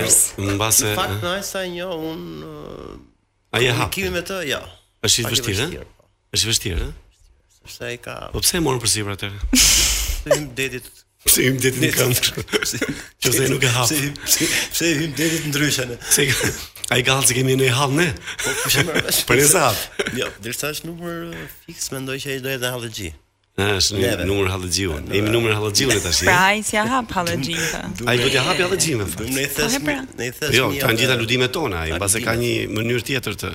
base... 0.61 0.87
Në 0.93 0.99
fakt, 1.01 1.13
eh? 1.17 1.23
në 1.27 1.31
e 1.35 1.37
sa 1.51 1.59
një, 1.67 1.73
jo, 1.83 1.89
unë... 2.13 3.09
A 3.51 3.59
je 3.59 3.71
hapë? 3.75 3.91
Kimi 3.93 4.11
me 4.15 4.21
të, 4.23 4.37
jo. 4.47 4.59
Është 5.03 5.23
i 5.23 5.23
të 5.27 5.31
vështirë, 5.35 5.65
eh? 5.75 5.83
po. 5.83 6.05
Është 6.37 6.47
A 6.47 6.49
vështirë, 6.51 6.83
e? 6.85 6.89
Eh? 6.89 7.23
Përse 7.65 7.87
e 7.91 7.97
ka... 8.01 8.13
Përse 8.31 8.53
po 8.55 8.61
e 8.61 8.63
morën 8.63 8.79
për 8.83 8.91
sipër 8.93 9.17
atë? 9.17 9.29
Përse 9.51 10.37
e 10.37 10.45
dedit... 10.61 10.85
Përse 11.25 11.43
e 11.45 11.49
më 11.51 11.61
dedit 11.65 11.81
në 11.83 11.89
këndë, 11.97 12.21
që 12.23 12.45
përse 12.47 13.33
e 13.41 13.49
nuk 13.51 13.65
e 13.67 13.71
hapë? 13.75 13.97
Përse 14.39 14.87
e 14.87 15.09
dedit 15.17 15.49
në 15.49 15.51
dryshënë? 15.57 15.97
ka... 16.31 16.51
A 16.95 16.99
i 17.01 17.03
ka 17.07 17.17
kemi 17.31 17.57
në 17.59 17.67
i 17.67 17.75
halë, 17.75 17.97
ne? 17.99 18.07
Po, 18.45 18.55
përse 18.63 18.85
e 18.85 18.87
më 18.87 18.95
rëvesh. 19.01 19.19
Përse 19.33 19.49
e 19.51 19.59
Jo, 19.59 19.67
hapë? 19.67 20.07
Ja, 20.21 20.31
numër 20.31 20.55
shtash 20.55 20.83
mendoj 20.85 21.37
fix, 21.65 21.91
që 22.27 22.37
e 22.37 22.39
i 22.39 22.45
dojë 22.47 22.63
dhe 22.63 22.71
halë 22.77 22.89
gjithë. 23.01 23.19
Në 23.59 23.65
është 23.77 23.97
një 23.99 24.11
numër 24.29 24.49
halëgjiu 24.53 24.93
Në 25.07 25.17
imi 25.19 25.31
numër 25.33 25.55
halëgjiu 25.57 25.87
në 25.91 25.97
të 25.99 26.11
ashtë 26.13 26.25
Pra, 26.29 26.35
a 26.39 26.51
i 26.55 26.61
si 26.63 26.77
a 26.79 26.85
hap 26.87 27.09
halëgjiu 27.11 27.65
A 28.07 28.13
i 28.15 28.19
do 28.21 28.29
t'ja 28.31 28.43
hap 28.45 28.59
halëgjiu 28.63 28.99
në 29.01 29.07
fërë 29.11 29.33
Në 29.35 29.43
i 29.47 29.49
thes 29.57 29.75
mi 29.75 29.81
pra. 29.89 30.51
Jo, 30.55 30.69
kanë 30.79 31.01
gjitha 31.01 31.17
ludime 31.19 31.49
tona 31.51 31.81
A 31.83 31.89
i 31.91 32.23
ka 32.23 32.35
një 32.39 32.53
mënyrë 32.71 33.03
tjetër 33.09 33.35
të 33.41 33.51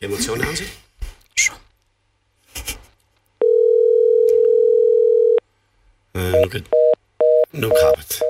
Emocione, 0.00 0.46
Hansi? 0.48 0.64
nuk 6.12 6.54
e 6.54 6.62
nuk 7.50 7.76
hapet. 7.82 8.20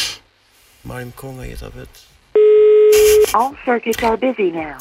marim 0.92 1.12
kohë 1.20 1.34
nga 1.38 1.46
jetë 1.52 1.72
vetë. 1.78 2.02
All 3.40 3.54
circuits 3.66 4.04
are 4.10 4.18
busy 4.26 4.50
now. 4.62 4.76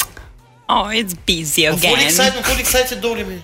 Oh, 0.68 0.86
it's 1.00 1.14
busy 1.26 1.62
again. 1.64 1.78
Po 1.78 1.88
foli 1.88 2.04
kësajt, 2.08 2.32
po 2.36 2.42
foli 2.50 2.62
kësajt 2.66 2.86
që 2.90 2.96
dolimi. 3.04 3.38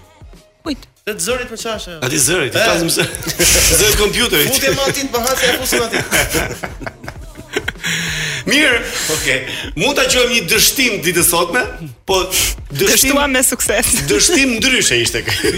Wait. 0.66 0.82
Dhe 1.06 1.12
të 1.16 1.22
zërit 1.26 1.50
më 1.52 1.58
qashë. 1.62 1.94
A 2.04 2.08
ti 2.12 2.18
zërit, 2.28 2.52
ti 2.52 2.58
tazëm 2.70 2.88
eh. 2.90 2.92
se... 2.92 3.76
Zërit 3.80 3.96
kompjuterit. 4.02 4.48
Futje 4.48 4.70
ma 4.74 4.86
ti 4.94 5.46
e 5.46 5.58
pusim 5.60 5.82
ati. 5.86 5.96
Mirë. 8.46 8.76
Okej. 9.10 9.40
Okay. 9.42 9.54
Mund 9.80 9.96
ta 9.98 10.04
quajmë 10.06 10.30
një 10.36 10.42
dështim 10.50 11.00
ditën 11.02 11.18
e 11.24 11.26
sotme, 11.26 11.62
po 12.06 12.18
dështim 12.28 12.92
Dështuam 12.92 13.32
me 13.34 13.40
sukses. 13.42 13.88
Dështim 14.10 14.52
ndryshe 14.60 14.98
ishte 15.02 15.22
kjo. 15.26 15.50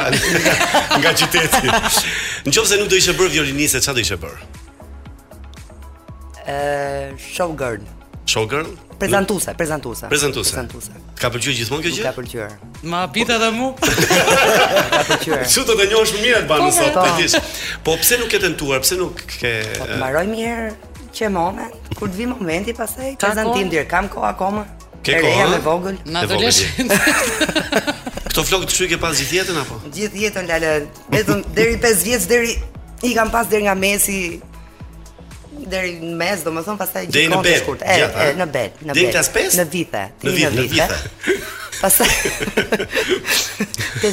Nga 1.01 1.11
qyteti. 1.17 1.71
Nëse 2.45 2.77
nuk 2.77 2.91
do 2.91 2.99
ishe 2.99 3.15
bër 3.17 3.31
violinistë, 3.33 3.79
çfarë 3.81 3.97
do 3.97 4.03
ishe 4.03 4.17
bër? 4.21 4.35
Eh, 6.45 7.07
show 7.17 7.55
girl. 7.57 7.81
Show 8.29 8.45
girl? 8.51 8.69
Prezantuese, 9.01 9.55
prezantuese. 9.57 10.05
Prezantuese. 10.13 10.53
Prezantuese. 10.53 10.93
Ka 11.17 11.31
pëlqyer 11.33 11.57
gjithmonë 11.57 11.87
kjo 11.87 11.95
gjë? 11.95 12.05
Ka 12.05 12.13
pëlqyer. 12.19 12.53
Ma 12.91 13.01
bita 13.09 13.39
edhe 13.39 13.49
mu. 13.55 13.71
Ka 13.79 15.07
pëlqyer. 15.09 15.47
Çu 15.49 15.65
do 15.71 15.79
të 15.81 15.89
njohësh 15.95 16.13
më 16.19 16.23
mirë 16.27 16.37
atë 16.43 16.51
banë 16.53 16.67
po, 16.67 16.69
po, 16.69 16.77
sot, 16.77 17.01
po, 17.01 17.09
po. 17.17 17.81
Po 17.89 17.97
pse 18.05 18.21
nuk 18.21 18.37
e 18.37 18.43
tentuar? 18.45 18.85
Pse 18.85 19.01
nuk 19.01 19.25
ke? 19.39 19.55
Po 19.81 19.89
mbaroj 19.95 20.27
mirë 20.37 20.69
që 21.13 21.29
moment, 21.29 21.89
kur 21.97 22.09
të 22.11 22.19
vi 22.19 22.27
momenti 22.31 22.73
pasaj, 22.77 23.15
të 23.21 23.31
zanë 23.37 23.55
dirë, 23.69 23.87
kam 23.91 24.07
ko 24.11 24.23
akoma, 24.27 24.63
e 25.05 25.17
reja 25.23 25.47
me 25.51 25.59
vogël. 25.65 25.97
Në 26.05 26.23
të 26.27 26.87
Këto 28.31 28.45
flokë 28.47 28.67
të 28.69 28.75
shukë 28.77 28.87
ke 28.93 28.97
pas 29.01 29.17
gjithë 29.19 29.35
jetën, 29.41 29.57
apo? 29.59 29.77
Gjithë 29.95 30.21
jetën, 30.21 30.45
lële, 30.47 30.69
vetëm 31.11 31.41
deri 31.55 31.73
5 31.83 32.03
vjetës, 32.07 32.27
deri, 32.31 32.53
i 33.03 33.11
kam 33.17 33.27
pas 33.33 33.49
deri 33.51 33.65
nga 33.65 33.73
mesi, 33.75 34.21
deri 35.67 35.97
në 35.99 36.13
mes, 36.21 36.45
do 36.47 36.53
më 36.55 36.63
pasaj 36.79 37.09
gjithë 37.09 37.25
kontë 37.33 37.49
të 37.51 37.57
shkurt. 37.65 37.83
E, 37.83 37.97
e, 37.97 38.29
në 38.39 38.45
bel, 38.45 38.45
në 38.45 38.47
bed, 38.55 38.79
në 38.87 38.95
vitë, 39.01 39.25
në 39.59 39.67
vitë, 39.75 40.05
në 40.23 40.45
në 40.61 40.95
5 41.81 42.67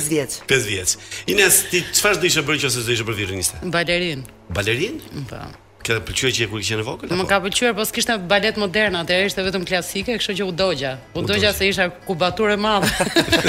vjeç. 0.14 0.38
5 0.48 0.48
vjeç. 0.66 0.94
Ines, 1.30 1.60
ti 1.70 1.84
çfarë 2.00 2.18
do 2.22 2.26
ishe 2.30 2.42
bërë 2.48 2.72
se 2.72 2.80
do 2.82 2.90
ishe 2.96 3.04
për 3.06 3.22
virin? 3.22 3.46
Balerin. 3.76 4.24
Balerin? 4.56 4.98
Po 5.28 5.44
ka 5.88 5.96
pëlqyer 6.04 6.32
që 6.36 6.46
kur 6.52 6.62
kishe 6.62 6.78
në 6.80 6.84
vogël? 6.86 7.12
Më 7.18 7.26
ka 7.30 7.38
pëlqyer, 7.44 7.72
po 7.76 7.86
s'kishte 7.88 8.16
balet 8.30 8.56
modern 8.60 8.98
atë, 9.02 9.18
ishte 9.30 9.44
vetëm 9.46 9.64
klasike, 9.68 10.16
kështu 10.20 10.36
që 10.40 10.48
u 10.48 10.54
dogja. 10.58 10.92
U 11.16 11.22
dogja 11.26 11.52
se 11.56 11.68
isha 11.70 11.88
kubatur 12.06 12.52
e 12.52 12.56
madh. 12.60 12.86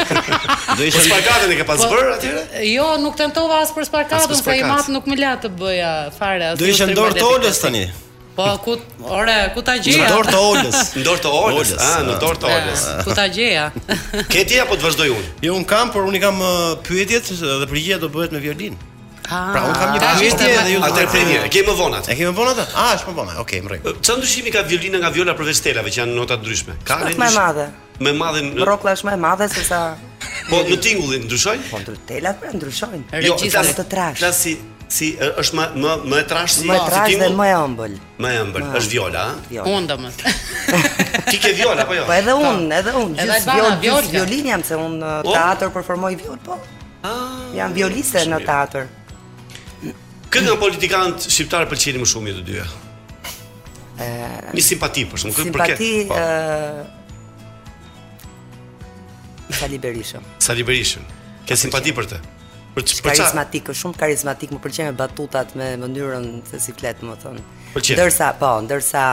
Do 0.79 0.85
isha 0.85 1.01
po, 1.01 1.07
spakatën 1.09 1.53
e 1.55 1.59
ke 1.59 1.67
pas 1.69 1.83
po, 1.83 1.91
bër 1.91 2.13
atyre? 2.15 2.43
Jo, 2.69 2.87
nuk 3.03 3.17
tentova 3.19 3.61
as 3.65 3.73
për 3.75 3.89
spakatën, 3.91 4.27
sa 4.39 4.43
po 4.45 4.55
i 4.55 4.63
mat 4.65 4.91
nuk 4.93 5.09
më 5.09 5.19
la 5.23 5.33
të 5.43 5.53
bëja 5.59 5.93
fare 6.15 6.53
as. 6.53 6.61
Do 6.61 6.69
isha 6.69 6.89
dorë 6.95 7.19
tolës 7.19 7.63
tani. 7.65 7.87
Po 8.39 8.45
ku 8.63 8.77
ore, 9.13 9.39
ku 9.55 9.59
ta 9.67 9.73
gjeja? 9.83 10.05
dorë 10.13 10.31
të 10.31 10.43
olës. 10.49 10.83
dorë 11.03 11.25
të 11.25 11.31
olës. 11.35 11.73
Ah, 11.75 11.97
në 12.07 12.15
dorë 12.21 12.39
të 12.39 12.47
olës. 12.57 12.85
Ku 13.03 13.15
ta 13.17 13.25
gjeja? 13.35 13.65
Ke 14.33 14.45
ti 14.47 14.59
apo 14.63 14.77
të 14.79 14.85
vazhdoj 14.87 15.09
unë? 15.17 15.33
Jo, 15.43 15.57
un 15.59 15.67
kam, 15.67 15.91
por 15.91 16.07
un 16.07 16.15
i 16.15 16.21
kam 16.23 16.39
uh, 16.39 16.77
pyetjet 16.87 17.33
dhe 17.35 17.65
përgjigjja 17.67 17.99
do 18.05 18.11
bëhet 18.15 18.31
me 18.31 18.39
violin. 18.45 18.79
Pra 19.29 19.41
un 19.45 19.51
pra, 19.73 19.75
kam 19.77 19.91
një 19.93 19.99
pamje 20.01 20.31
edhe 20.57 20.71
ju. 20.73 20.79
Atë 20.85 21.03
tani, 21.13 21.35
e 21.45 21.49
kemë 21.53 21.75
vonat. 21.77 22.07
E 22.09 22.15
kemë 22.17 22.31
vonat? 22.37 22.63
Ah, 22.73 22.95
është 22.97 23.09
po 23.09 23.13
vonat. 23.19 23.37
Okej, 23.43 23.59
mbrej. 23.65 23.83
Çfarë 24.01 24.17
ndryshimi 24.23 24.53
ka 24.55 24.63
violina 24.69 25.01
nga 25.03 25.11
viola 25.13 25.35
për 25.37 25.49
vestelave 25.51 25.91
që 25.93 26.01
janë 26.01 26.15
nota 26.17 26.37
ndryshme? 26.41 26.79
Ka 26.87 26.97
ndryshim. 27.03 27.21
Më 27.21 27.29
madhe. 27.35 27.67
Më 28.05 28.13
madhe. 28.17 28.41
Rrokulla 28.65 28.95
është 28.97 29.07
më 29.09 29.13
e 29.13 29.21
madhe 29.27 29.47
se 29.53 29.65
sa 29.67 29.79
Po 30.49 30.63
në 30.65 30.79
tingullin 30.81 31.25
ndryshojnë? 31.29 31.69
Po 31.69 31.77
në 31.83 31.95
telat 32.09 32.39
pra 32.41 32.55
ndryshojnë. 32.57 33.05
Jo, 33.27 33.37
çfarë 33.43 33.77
të 33.77 33.85
trash. 33.93 34.23
Klas 34.23 34.41
si 34.43 34.57
si 34.89 35.11
është 35.21 35.57
më 35.59 35.65
më 35.83 35.91
më 36.09 36.17
e 36.17 36.25
trashë 36.31 36.55
si 36.57 36.63
tingulli? 36.65 37.37
Më 37.37 37.45
e 37.45 37.57
ëmbël. 37.69 37.93
Më 38.25 38.31
e 38.33 38.39
ëmbël. 38.47 38.65
Është 38.81 38.95
viola, 38.95 39.25
ë? 39.53 39.65
Unë 39.69 39.89
do 39.93 39.99
më. 40.01 40.13
Ti 41.29 41.37
ke 41.37 41.53
viola 41.59 41.85
apo 41.85 41.93
jo? 41.93 42.07
Po 42.09 42.15
edhe 42.17 42.33
unë, 42.33 42.69
edhe 42.81 42.95
unë. 42.97 43.17
gjithë 43.21 43.53
viola, 43.53 43.75
viola. 43.83 44.13
Violinjam 44.15 44.63
se 44.65 44.73
unë 44.87 45.11
teatër 45.29 45.69
performoj 45.77 46.17
viol, 46.17 46.41
po. 46.41 46.57
Ah, 47.05 47.45
jam 47.55 47.71
violiste 47.77 48.25
në 48.27 48.41
teatër. 48.47 48.89
Kë 50.29 50.43
nga 50.45 50.53
politikanët 50.61 51.25
shqiptarë 51.25 51.67
pëlqeni 51.71 52.01
më 52.03 52.07
shumë 52.11 52.29
ju 52.29 52.33
jo 52.33 52.39
të 52.39 52.47
dyja? 52.51 52.65
Ëh, 53.99 54.49
një 54.53 54.63
simpati 54.63 55.05
për 55.09 55.21
shkak 55.23 55.37
të 55.41 55.53
përkë. 55.55 55.77
Simpati 55.79 55.91
ë 56.05 56.09
po. 56.09 57.85
Sali 59.59 59.79
Sa 60.05 60.19
Sali 60.45 60.63
Berisha. 60.69 61.01
Ke 61.49 61.57
simpati 61.57 61.93
për 61.97 62.11
të? 62.11 62.19
Për 62.75 62.85
çfarë? 62.85 63.17
Karizmatik, 63.17 63.71
shumë 63.73 63.97
karizmatik, 63.97 64.53
më 64.53 64.61
pëlqen 64.67 64.91
me 64.91 64.97
batutat, 64.99 65.55
me 65.57 65.71
mënyrën 65.81 66.29
se 66.51 66.61
si 66.61 66.77
flet, 66.77 67.01
më 67.09 67.17
thon. 67.23 67.41
Pëlqen. 67.73 67.97
Ndërsa, 67.97 68.29
po, 68.39 68.51
ndërsa 68.67 69.03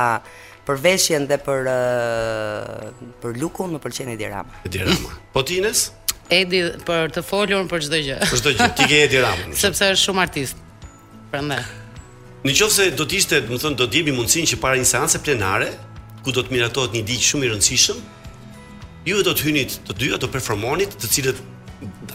për 0.69 0.83
veshjen 0.85 1.25
dhe 1.31 1.41
për 1.47 1.73
uh, 1.73 2.91
për 3.25 3.41
lukun 3.41 3.73
më 3.73 3.81
pëlqen 3.87 4.13
Edi 4.13 4.29
Rama. 4.35 4.61
Edi 4.69 4.85
Rama. 4.85 5.17
Po 5.33 5.47
Tines? 5.49 5.89
Edi 6.29 6.61
për 6.85 7.09
të 7.17 7.25
folur 7.25 7.65
për 7.71 7.89
çdo 7.89 8.05
gjë. 8.05 8.21
Për 8.29 8.41
çdo 8.43 8.55
gjë. 8.61 8.71
Ti 8.79 8.93
ke 8.93 9.03
Edi 9.09 9.25
Rama. 9.25 9.57
Sepse 9.65 9.89
është 9.97 10.05
shumë 10.05 10.25
artist. 10.29 10.63
Prandaj. 11.31 11.63
Në 12.47 12.53
qoftë 12.55 12.75
se 12.77 12.93
do 12.95 13.07
të 13.09 13.17
ishte, 13.19 13.41
do 13.49 13.57
të 13.57 13.63
thonë, 13.65 13.79
do 13.81 13.87
të 13.91 13.99
jemi 14.01 14.13
mundësinë 14.15 14.51
që 14.53 14.59
para 14.63 14.79
një 14.79 14.87
seance 14.91 15.19
plenare, 15.25 15.71
ku 16.23 16.35
do 16.35 16.45
të 16.47 16.55
miratohet 16.55 16.95
një 16.95 17.03
ditë 17.09 17.27
shumë 17.31 17.47
i 17.47 17.51
rëndësishëm, 17.51 18.03
ju 19.11 19.25
do 19.27 19.33
të 19.35 19.47
hynit 19.49 19.77
të 19.89 19.97
dy 19.99 20.13
ato 20.15 20.31
performonit, 20.31 20.95
të 21.01 21.11
cilët 21.15 21.43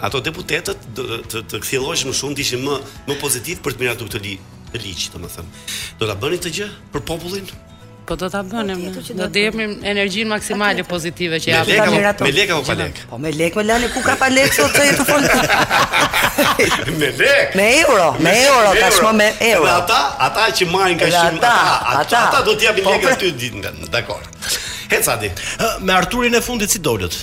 ato 0.07 0.21
deputetët 0.23 0.87
do 0.97 1.05
të 1.27 1.43
të, 1.51 1.59
të 1.59 1.81
më 1.83 2.13
shumë, 2.13 2.35
të 2.39 2.45
ishin 2.45 2.63
më 2.67 2.77
më 3.11 3.19
pozitiv 3.23 3.61
për 3.67 3.75
të 3.77 3.83
miratuar 3.85 4.13
këtë 4.13 4.23
ligj, 4.23 4.39
të 4.71 4.83
ligj, 4.85 5.03
domethënë. 5.15 5.59
Do 5.99 6.07
ta 6.11 6.15
bëni 6.23 6.39
këtë 6.39 6.55
gjë 6.59 6.69
për 6.95 7.05
popullin? 7.11 7.51
po 8.11 8.17
do 8.19 8.27
ta 8.33 8.41
po, 8.43 8.51
bënim. 8.51 8.81
Do 9.19 9.27
të 9.33 9.43
jemi 9.47 9.67
energjinë 9.93 10.29
maksimale 10.35 10.83
pozitive 10.87 11.39
që 11.43 11.53
japim 11.53 11.97
Me 11.97 12.33
lek 12.35 12.51
apo 12.55 12.63
pa 12.67 12.75
lek? 12.81 13.01
Po 13.11 13.19
me 13.25 13.31
lek 13.37 13.57
me 13.59 13.65
lani 13.69 13.87
ku 13.93 14.03
ka 14.07 14.15
pa 14.19 14.27
lek 14.33 14.53
sot 14.57 14.75
çaj 14.75 14.89
të 14.99 15.05
fortë. 15.09 16.89
Me 17.01 17.11
lek. 17.21 17.55
Me 17.59 17.69
euro, 17.83 18.09
me 18.27 18.35
euro 18.51 18.73
tashmë 18.81 19.13
me 19.21 19.29
euro. 19.51 19.71
ata, 19.77 20.01
ata 20.27 20.47
që 20.59 20.67
marrin 20.73 20.99
ka 20.99 21.07
shumë 21.15 21.39
ata, 21.39 22.01
ata 22.01 22.43
do 22.49 22.55
të 22.57 22.67
japin 22.69 22.87
po, 22.89 22.95
lekë 22.97 23.15
ty 23.23 23.31
ditën 23.43 23.61
nga. 23.63 23.71
Dakor. 23.95 24.21
Heca 24.91 25.15
di. 25.23 25.29
Me 25.85 25.93
Arturin 25.99 26.35
e 26.35 26.41
fundit 26.49 26.69
si 26.75 26.79
dolët? 26.89 27.15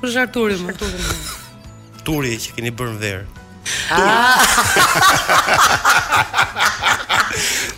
Kush 0.00 0.18
Arturin, 0.26 0.66
Arturin. 0.74 1.08
Turi 2.04 2.34
që 2.42 2.56
keni 2.58 2.74
bërë 2.74 2.96
në 2.98 3.02
verë. 3.06 3.33
Ah. 3.94 4.40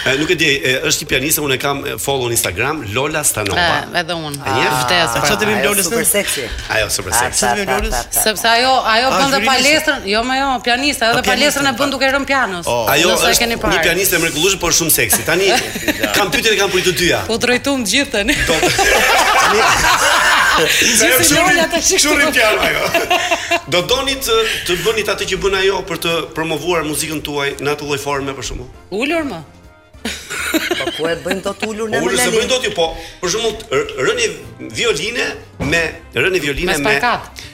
Eh, 0.02 0.16
nuk 0.18 0.32
e 0.34 0.36
di, 0.36 0.48
eh, 0.66 0.80
është 0.90 1.04
një 1.06 1.10
pianiste, 1.12 1.42
unë 1.46 1.56
kam 1.62 1.84
follow 2.02 2.26
në 2.32 2.34
Instagram 2.34 2.80
Lola 2.96 3.20
Stanova. 3.28 3.62
Ë, 3.62 3.84
edhe 4.00 4.16
unë. 4.18 4.40
A 4.50 4.56
je 4.58 4.70
vërtet? 4.74 5.12
Çfarë 5.14 5.36
të 5.44 5.50
bëjmë 5.50 5.66
Lola? 5.68 5.84
Super 5.86 6.08
seksi. 6.10 6.46
Ajo 6.74 6.88
super 6.96 7.14
seksi. 7.14 7.38
Çfarë 7.44 7.66
ah, 7.68 7.68
të 7.70 7.76
Lola? 7.86 8.00
Sepse 8.16 8.50
ajo, 8.50 8.72
ajo 8.96 9.12
ah, 9.12 9.18
bën 9.20 9.36
dhe 9.36 9.42
palestrën, 9.46 10.08
jo 10.10 10.24
më 10.26 10.40
jo, 10.40 10.48
pianiste, 10.66 11.12
edhe 11.14 11.22
palestrën 11.28 11.70
e 11.70 11.76
po. 11.78 11.84
bën 11.84 11.94
duke 11.94 12.10
rënë 12.18 12.30
pianos. 12.32 12.66
Oh. 12.66 12.90
Ajo 12.90 13.14
është 13.30 13.52
një 13.54 13.60
pianiste 13.62 14.24
mrekullueshme, 14.26 14.62
por 14.64 14.74
shumë 14.74 14.96
seksi. 14.96 15.22
Tani 15.30 15.52
kam 16.18 16.34
pyetjet 16.34 16.58
e 16.58 16.60
kam 16.64 16.74
për 16.74 16.88
të 16.90 16.96
dyja. 17.04 17.22
Po 17.30 17.38
drejtuam 17.46 17.86
të 17.86 17.94
gjithë 17.94 18.12
tani. 18.18 18.40
Ju 20.82 21.12
shohin 21.30 21.62
ata 21.68 21.78
shikojnë. 21.78 22.04
Shohin 22.10 22.40
pianë 22.40 22.72
ajo. 22.72 23.51
Do 23.72 23.80
doni 23.88 24.18
të 24.20 24.36
të 24.68 24.76
bëni 24.84 25.04
atë 25.08 25.26
që 25.32 25.38
bën 25.46 25.54
ajo 25.62 25.78
për 25.88 26.00
të 26.04 26.12
promovuar 26.36 26.84
muzikën 26.88 27.22
tuaj 27.24 27.46
në 27.64 27.72
atë 27.76 27.88
lloj 27.88 28.00
forme 28.04 28.34
për 28.36 28.48
shkakun. 28.50 28.72
Ulur 29.00 29.28
më. 29.30 29.38
Po 30.02 30.88
ku 30.98 31.08
e 31.08 31.14
bën 31.24 31.40
dot 31.46 31.64
ulur 31.70 31.88
në 31.94 32.02
mënyrë. 32.02 32.02
Po, 32.02 32.10
ulur 32.10 32.20
se 32.26 32.34
bëjnë 32.34 32.52
dot 32.52 32.68
ju 32.68 32.74
po. 32.80 32.88
Për 33.22 33.32
shembull, 33.36 33.86
rëni 34.10 34.28
violine 34.80 35.28
me 35.72 35.84
rëni 36.20 36.42
violine 36.44 36.76
me 36.84 36.98
pakat. 37.00 37.46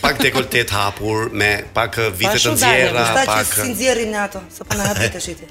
Pak 0.00 0.22
dekoltet 0.24 0.72
hapur 0.72 1.28
me 1.42 1.50
pak 1.76 2.00
vite 2.16 2.38
të 2.40 2.54
nxjerra, 2.56 3.04
pak. 3.28 3.34
Sa 3.52 3.60
të 3.60 3.68
nxjerrin 3.74 4.16
ato, 4.24 4.40
sepse 4.48 4.70
po 4.72 4.80
na 4.80 4.88
habi 4.92 5.12
të 5.12 5.20
shiti. 5.28 5.50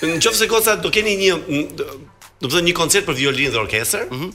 Në 0.09 0.16
çfarë 0.24 0.40
se 0.42 0.48
kosa 0.50 0.74
do 0.82 0.90
keni 0.92 1.14
një, 1.20 1.36
do 1.78 2.50
të 2.50 2.57
thënë 2.59 2.66
një 2.72 2.76
koncert 2.80 3.07
për 3.09 3.20
violin 3.22 3.55
dhe 3.55 3.62
orkestër? 3.62 4.09
Mhm. 4.11 4.32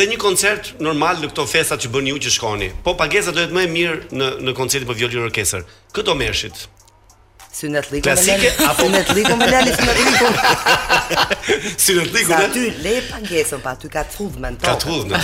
Dhe 0.00 0.06
një 0.06 0.20
koncert 0.22 0.72
normal 0.80 1.18
në 1.20 1.32
këto 1.34 1.44
festa 1.50 1.76
që 1.78 1.90
bëni 1.92 2.12
ju 2.14 2.20
që 2.26 2.32
shkoni. 2.38 2.72
Po 2.86 2.94
pagesa 2.98 3.34
do 3.34 3.40
të 3.42 3.46
jetë 3.50 3.56
më 3.58 3.62
e 3.62 3.70
mirë 3.76 4.02
në 4.16 4.28
në 4.48 4.56
koncertin 4.58 4.88
për 4.90 5.00
violin 5.02 5.18
dhe 5.20 5.28
orkestër. 5.30 5.66
Këto 5.92 6.14
do 6.14 6.20
Synet 7.52 7.90
liku 7.90 8.02
Klasike? 8.06 8.52
me 8.58 8.62
lali 8.62 9.02
Synet 9.02 9.14
liku 9.16 9.36
me 9.36 9.46
lali 9.50 9.70
Synet 9.70 9.98
liku 9.98 10.26
Synet 11.76 12.12
liku 12.14 12.28
Sa 12.32 12.48
ty 12.52 12.64
le 12.84 12.94
pagesën 13.10 13.62
Pa 13.64 13.72
ty 13.74 13.88
ka 13.90 14.04
të 14.06 14.18
hudhme 14.20 14.52
në 14.54 14.60
Ka 14.62 14.74
të 14.78 14.86
hudhme 14.86 15.18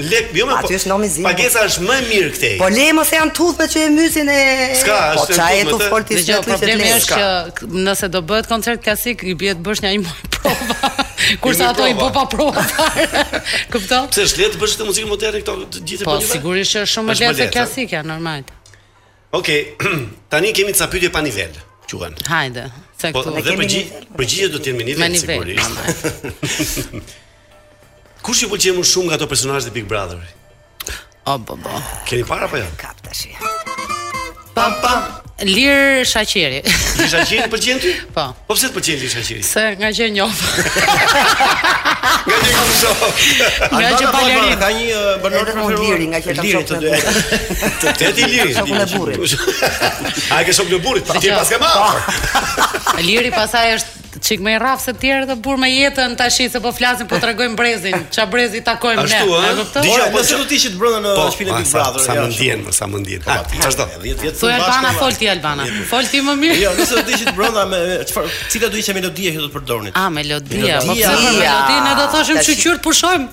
Le 0.00 0.22
jo 0.38 0.46
Aty 0.56 0.70
po- 0.70 0.78
është 0.78 0.90
nomi 0.92 1.10
zinë 1.12 1.26
Pagesa 1.28 1.64
është 1.68 1.84
më 1.88 1.98
mirë 2.08 2.30
këtej 2.36 2.54
Po 2.62 2.70
le 2.72 2.86
mos 2.96 3.12
janë 3.12 3.34
të 3.36 3.44
hudhme 3.44 3.66
që 3.74 3.82
e 3.84 3.90
mysin 3.98 4.30
e 4.34 4.38
Ska 4.80 4.96
Po 5.20 5.26
qa 5.34 5.48
e 5.52 5.66
të 5.68 5.80
forti 5.92 6.18
Dhe 6.20 6.24
gjo 6.30 6.38
problemi 6.48 6.86
është 6.94 7.18
që 7.18 7.82
Nëse 7.90 8.10
do 8.16 8.22
bëhet 8.30 8.48
koncert 8.54 8.82
klasik 8.86 9.24
I 9.28 9.34
bjetë 9.44 9.64
bësh 9.68 9.84
një 9.84 9.90
më 10.04 10.14
prova 10.38 10.94
Kurse 11.44 11.66
ato 11.68 11.86
i 11.90 11.98
bëpa 11.98 12.22
prova 12.36 12.64
Këpto? 13.70 13.98
Pse 14.10 14.24
është 14.30 14.46
le 14.46 14.48
të 14.56 14.62
bësh 14.64 14.78
të 14.80 14.88
muzikë 14.88 15.10
moderne 15.12 15.44
këto 15.44 16.06
Po 16.08 16.16
sigurisht 16.24 16.72
që 16.78 16.86
është 16.86 16.94
shumë 16.96 17.12
më 17.12 17.20
le 17.20 17.38
të 17.44 17.50
klasikja 17.58 18.02
Normalt 18.08 18.56
Okej, 19.32 19.74
okay. 19.78 20.06
tani 20.30 20.50
kemi 20.52 20.72
ca 20.74 20.86
pyetje 20.90 21.10
pa 21.14 21.20
nivel, 21.22 21.50
quhen. 21.86 22.14
Hajde. 22.26 22.64
Thekto. 22.98 23.22
Po 23.22 23.40
dhe 23.40 23.54
përgji, 23.56 23.82
përgjigje 24.18 24.48
do 24.52 24.58
të 24.58 24.70
jenë 24.70 24.80
me 24.82 24.88
nivel, 24.90 25.16
sigurisht. 25.16 26.90
Kush 28.26 28.42
i 28.44 28.50
pëlqen 28.50 28.76
më 28.76 28.84
shumë 28.84 29.08
nga 29.10 29.16
ato 29.20 29.30
personazhe 29.30 29.70
të 29.70 29.76
Big 29.78 29.86
Brother? 29.88 30.18
O, 31.30 31.38
bo, 31.40 31.56
bo. 31.56 31.78
Keni 32.10 32.26
para 32.28 32.50
apo 32.50 32.60
jo? 32.60 32.66
Kap 32.78 32.98
tash. 33.06 33.30
Pam 34.52 34.76
pam. 34.82 35.29
Lir 35.42 36.04
Shaqiri. 36.06 36.60
Lir 36.64 37.08
Shaqiri 37.08 37.46
pëlqen 37.48 37.80
ti? 37.80 37.92
Po. 38.12 38.26
Po 38.48 38.56
pse 38.56 38.68
të 38.68 38.76
pëlqen 38.76 38.98
Lir 39.00 39.12
Shaqiri? 39.14 39.44
Se 39.46 39.64
nga 39.80 39.90
gjë 39.92 40.08
e 40.08 40.12
njoftë. 40.18 40.48
Nga 42.30 43.90
gjë 43.96 44.10
po 44.12 44.20
e 44.20 44.34
njoftë. 44.34 44.40
Ai 44.40 44.58
ka 44.60 44.68
një 44.76 45.14
banorë 45.24 45.54
preferuar 45.54 46.02
nga 46.12 46.18
që 46.24 46.34
ka 46.34 46.42
të 46.42 46.50
shoh. 46.50 47.78
Të 47.84 47.94
tet 48.00 48.20
i 48.24 48.28
Lir. 48.34 48.52
Ai 48.60 48.66
ka 48.66 48.84
burrit. 48.96 49.38
Ai 50.36 50.42
ka 50.48 50.54
shoh 50.58 50.76
burrit, 50.84 51.10
ti 51.20 51.28
je 51.30 51.36
pas 51.38 51.48
ke 51.56 51.60
marr. 51.62 52.04
Lir 53.06 53.30
i 53.30 53.32
pasaj 53.34 53.78
është 53.78 53.96
Çik 54.20 54.40
më 54.44 54.56
rraf 54.60 54.82
se 54.82 54.92
të 54.92 55.00
tjerë 55.00 55.26
të 55.30 55.34
burr 55.40 55.56
me 55.56 55.68
jetën 55.70 56.12
tashi 56.18 56.48
se 56.52 56.60
po 56.60 56.72
flasim 56.76 57.06
po 57.08 57.16
tregojm 57.22 57.54
brezin, 57.56 57.94
ça 58.12 58.26
brezi 58.28 58.58
takojm 58.66 58.98
ne. 58.98 59.04
Ashtu 59.06 59.38
ëh. 59.38 59.80
Dija 59.86 60.08
po 60.12 60.20
çu 60.20 60.36
po 60.36 60.42
do 60.42 60.48
të 60.50 60.56
ishit 60.58 60.74
brenda 60.76 60.98
në 61.06 61.12
po, 61.16 61.24
shpinën 61.32 61.54
e 61.54 61.60
Big 61.62 61.70
Brother. 61.70 62.02
Sa 62.04 62.16
mendjen, 62.18 62.66
sa 62.80 62.88
mendjen. 62.90 63.22
Çfarë 63.22 63.78
do? 63.78 63.86
10 64.02 64.18
vjet. 64.20 64.36
Po 64.42 64.50
Albana 64.52 64.90
fol 64.98 65.14
ti 65.16 65.29
Albana. 65.30 65.64
Fol 65.90 66.06
ti 66.10 66.20
më 66.24 66.34
mirë. 66.42 66.58
Jo, 66.60 66.72
nëse 66.76 66.98
do 66.98 67.02
të 67.06 67.14
ishit 67.16 67.30
brenda 67.36 67.64
me 67.70 67.78
çfarë, 68.10 68.30
cila 68.52 68.68
do 68.70 68.74
të 68.74 68.80
ishte 68.82 68.94
melodia 68.96 69.32
që 69.34 69.42
do 69.44 69.48
të 69.50 69.54
përdornit? 69.54 69.98
Ah, 70.00 70.10
melodia. 70.14 70.78
Po, 70.82 70.94
melodia. 70.96 71.54
Ti 71.68 71.78
na 71.86 71.94
do 72.00 72.06
thoshim 72.12 72.40
çu 72.46 72.56
qyrt 72.58 72.80
të 72.80 72.86
pushojmë. 72.88 73.28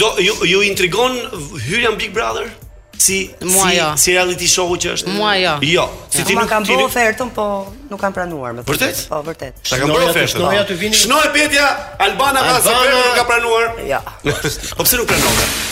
Do 0.00 0.14
ju 0.24 0.34
ju 0.54 0.64
intrigon 0.70 1.20
hyrja 1.68 1.92
në 1.94 2.00
Big 2.00 2.16
Brother? 2.16 2.48
si 3.00 3.34
Mua 3.42 3.68
si, 3.70 3.76
jo. 3.76 3.84
si 3.96 4.10
reality 4.12 4.46
show 4.52 4.68
që 4.76 4.92
është. 4.96 5.14
Mua 5.16 5.32
jo. 5.40 5.54
Jo. 5.72 5.86
Si 6.12 6.26
ti 6.28 6.36
nuk 6.36 6.50
kam 6.50 6.66
bërë 6.68 6.86
ofertën, 6.88 7.32
po 7.36 7.46
nuk 7.90 8.00
kanë 8.02 8.16
pranuar 8.18 8.54
me 8.58 8.66
Vërtet? 8.68 9.02
Po, 9.08 9.22
vërtet. 9.26 9.64
Sa 9.66 9.80
kam 9.80 9.92
bërë 9.94 10.12
ofertën. 10.12 10.36
Shnoj 10.36 10.60
aty 10.60 10.76
vini. 10.84 11.00
Shnoj 11.00 11.32
Petja, 11.36 11.68
Albana 12.06 12.44
Gaza, 12.50 12.76
Albana... 12.76 13.02
nuk 13.08 13.18
ka 13.22 13.26
pranuar. 13.32 13.74
Jo. 13.88 14.04
Po 14.76 14.86
pse 14.86 15.00
nuk 15.00 15.10
pranon? 15.10 15.68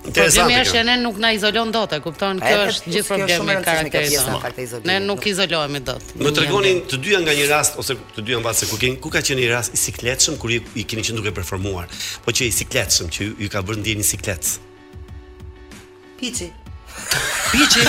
Problemi 0.03 0.57
është 0.59 0.75
që 0.75 0.81
ne 0.89 0.95
nuk 1.01 1.17
na 1.23 1.31
izolon 1.35 1.71
dot, 1.73 1.93
e 1.95 1.99
kupton? 2.03 2.39
Kjo 2.43 2.57
është 2.69 2.93
gjithë 2.93 3.09
problemi 3.09 3.49
me 3.49 3.55
karakterin. 3.65 4.87
Ne 4.87 4.97
nuk 5.05 5.27
izolohemi 5.31 5.81
dot. 5.87 6.13
Më 6.19 6.33
tregonin 6.37 6.81
të 6.89 7.01
dyja 7.05 7.21
nga 7.25 7.35
një 7.39 7.47
rast 7.51 7.79
ose 7.81 7.97
të 8.15 8.25
dyja 8.29 8.41
mbase 8.43 8.69
ku 8.71 8.79
kanë, 8.81 8.99
ku 9.03 9.11
ka 9.13 9.23
qenë 9.25 9.43
një 9.45 9.51
rast 9.53 9.75
i 9.77 9.81
sikletshëm 9.85 10.37
kur 10.41 10.55
i 10.57 10.61
keni 10.83 11.03
qenë 11.05 11.19
duke 11.19 11.33
performuar, 11.39 11.89
po 12.25 12.33
që 12.35 12.47
i 12.49 12.53
sikletshëm 12.59 13.11
që 13.15 13.29
ju 13.45 13.49
ka 13.51 13.63
bërë 13.65 13.81
ndjeni 13.83 14.05
siklet. 14.11 14.55
Pici. 16.19 16.49
Pici. 17.51 17.79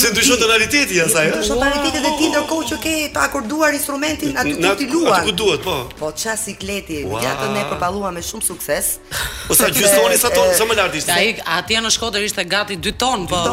Se 0.00 0.08
ti 0.14 0.24
shoh 0.24 0.38
tonaliteti 0.40 0.96
asaj, 1.04 1.28
jo? 1.28 1.34
ëh. 1.34 1.36
ndryshon 1.36 1.60
tonaliteti 1.60 2.00
dhe 2.00 2.12
ti 2.18 2.30
ndërkohë 2.32 2.68
që 2.70 2.78
ke 2.84 2.94
pa 3.14 3.26
akorduar 3.28 3.76
instrumentin 3.76 4.32
aty 4.40 4.56
ku 4.56 4.74
ti 4.80 4.86
luan. 4.88 5.22
ku 5.28 5.32
duhet, 5.36 5.60
po. 5.64 5.76
Po 6.00 6.08
ça 6.16 6.36
sikleti, 6.40 7.02
ja 7.04 7.32
të 7.36 7.46
ne 7.52 7.66
përballua 7.68 8.12
me 8.16 8.24
shumë 8.24 8.48
sukses. 8.48 8.96
Po 9.44 9.52
sa 9.54 9.68
gjysoni 9.68 10.16
sa 10.16 10.32
ton, 10.32 10.48
sa 10.56 10.64
më 10.64 10.74
lart 10.80 10.96
ishte. 10.96 11.12
Ai 11.12 11.36
aty 11.60 11.76
në 11.76 11.90
Shkodër 11.92 12.24
ishte 12.24 12.48
gati 12.48 12.80
2 12.80 12.96
ton, 12.96 13.28
po. 13.28 13.44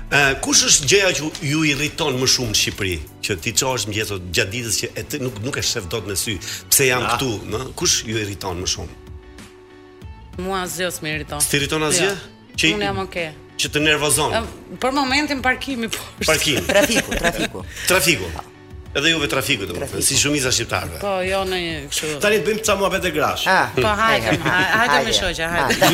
Uh, 0.08 0.32
kush 0.44 0.62
është 0.70 0.88
gjëja 0.92 1.10
që 1.20 1.30
ju 1.52 1.62
irriton 1.72 2.16
më 2.22 2.30
shumë 2.36 2.54
në 2.54 2.60
Shqipëri? 2.62 2.96
Që 3.28 3.36
ti 3.44 3.54
çohesh 3.60 3.86
me 3.90 3.98
gjatë 3.98 4.48
ditës 4.56 4.78
që 4.82 4.90
e 4.96 5.04
të, 5.12 5.20
nuk 5.26 5.42
nuk 5.46 5.60
e 5.60 5.64
shef 5.72 5.90
dot 5.92 6.08
në 6.08 6.16
sy. 6.24 6.38
Pse 6.72 6.88
jam 6.90 7.04
ah. 7.06 7.16
këtu, 7.18 7.32
ëh? 7.60 7.66
Kush 7.80 7.98
ju 8.08 8.16
irriton 8.22 8.60
më 8.64 8.72
shumë? 8.74 9.00
Mua 10.46 10.64
asgjë 10.66 10.92
s'më 10.96 11.14
irriton. 11.18 11.44
Ti 11.44 11.60
irriton 11.60 11.88
asgjë? 11.90 12.12
Ja. 12.12 12.18
Jo. 12.50 12.60
Që 12.60 12.74
unë 12.78 12.88
jam 12.90 13.02
okay. 13.06 13.28
Që 13.58 13.72
të 13.74 13.84
nervozon. 13.88 14.36
Uh, 14.36 14.78
për 14.82 14.94
momentin 14.96 15.42
parkimi 15.46 15.90
po. 15.94 16.00
Parkimi, 16.30 16.62
trafiku, 16.70 17.18
trafiku. 17.18 17.64
Trafiku 17.90 18.30
edhe 18.96 19.10
juve 19.12 19.28
trafiku 19.32 19.68
të 19.68 19.76
më 19.78 20.02
si 20.04 20.18
shumica 20.18 20.52
shqiptarëve. 20.54 20.98
Po, 21.02 21.16
jo 21.26 21.42
në 21.50 21.60
një 21.62 21.76
kështu. 21.92 22.12
Tani 22.24 22.40
të 22.40 22.48
bëjmë 22.48 22.64
ca 22.70 22.76
mua 22.80 22.90
vete 22.94 23.12
grash. 23.16 23.48
po, 23.76 23.92
hajde, 24.02 24.38
hajde, 24.48 24.66
hajde 24.72 24.98
me 25.10 25.14
shoqe, 25.14 25.50
hajde. 25.54 25.92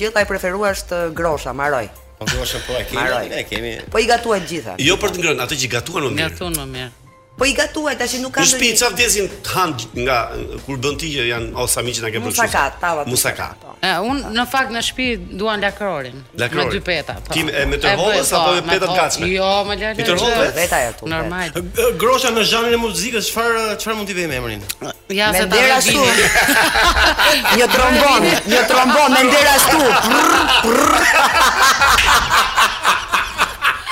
gjella 0.00 0.22
e 0.24 0.28
preferuar 0.30 0.72
është 0.74 1.00
grosha, 1.14 1.52
maroj. 1.52 1.82
Po 2.16 2.24
grosha 2.30 2.56
po 2.64 2.72
e 2.78 2.86
kemi. 2.88 3.40
E 3.42 3.42
kemi. 3.44 3.72
Po 3.92 4.00
i 4.00 4.06
gatuaj 4.08 4.40
gjitha. 4.48 4.76
Jo 4.80 4.96
për 5.02 5.12
të 5.12 5.20
ngrënë, 5.22 5.42
ato 5.44 5.58
që 5.60 5.68
gatuan 5.74 6.06
më 6.06 6.12
mirë. 6.16 6.30
Gatuan 6.38 6.56
më 6.62 6.68
mirë. 6.70 6.94
Po 7.36 7.44
i 7.44 7.52
gatuaj 7.52 7.98
tash 8.00 8.14
nuk 8.22 8.32
kanë. 8.32 8.48
Shtëpi 8.48 8.68
çaf 8.80 8.94
dezin 8.96 9.26
të 9.44 9.52
han 9.52 9.72
nga 10.00 10.16
kur 10.64 10.78
bën 10.80 10.94
ti 11.00 11.10
që 11.12 11.24
janë 11.28 11.50
o 11.60 11.66
sa 11.68 11.82
na 11.84 11.92
ke 12.08 12.18
bërë. 12.22 12.32
Musaka, 12.32 12.62
tava. 12.80 13.04
Musaka. 13.04 13.48
Ë, 13.84 13.90
un 14.08 14.22
në 14.32 14.44
fakt 14.48 14.72
në 14.72 14.80
shtëpi 14.82 15.08
duan 15.36 15.60
lakrorin 15.60 16.22
me 16.32 16.64
dy 16.72 16.80
peta. 16.80 17.18
Po. 17.20 17.34
Ti 17.36 17.44
me 17.44 17.76
të 17.76 17.92
rrohës 17.92 18.32
apo 18.32 18.48
po, 18.48 18.54
me 18.54 18.62
peta 18.70 18.88
gatshme? 18.96 19.28
Jo, 19.34 19.50
me 19.68 19.76
lakrorin. 19.76 20.00
Me 20.00 20.08
të 20.08 20.16
rrohës 20.16 20.54
vetë 20.56 20.80
e 20.88 20.94
tu. 20.96 21.10
Normal. 21.12 21.60
Grosha 22.00 22.32
në 22.32 22.46
zhanrin 22.52 22.78
e 22.78 22.80
muzikës, 22.86 23.28
çfarë 23.28 23.66
çfarë 23.84 23.98
mund 24.00 24.08
t'i 24.08 24.16
vëmë 24.16 24.40
emrin? 24.40 24.64
Ja, 25.12 25.28
se 25.36 25.44
të 25.44 25.76
Një 27.56 27.66
trombon, 27.72 28.24
një 28.48 28.62
trombon 28.70 29.12
me 29.12 29.20
ndër 29.28 29.52
ashtu. 29.52 29.86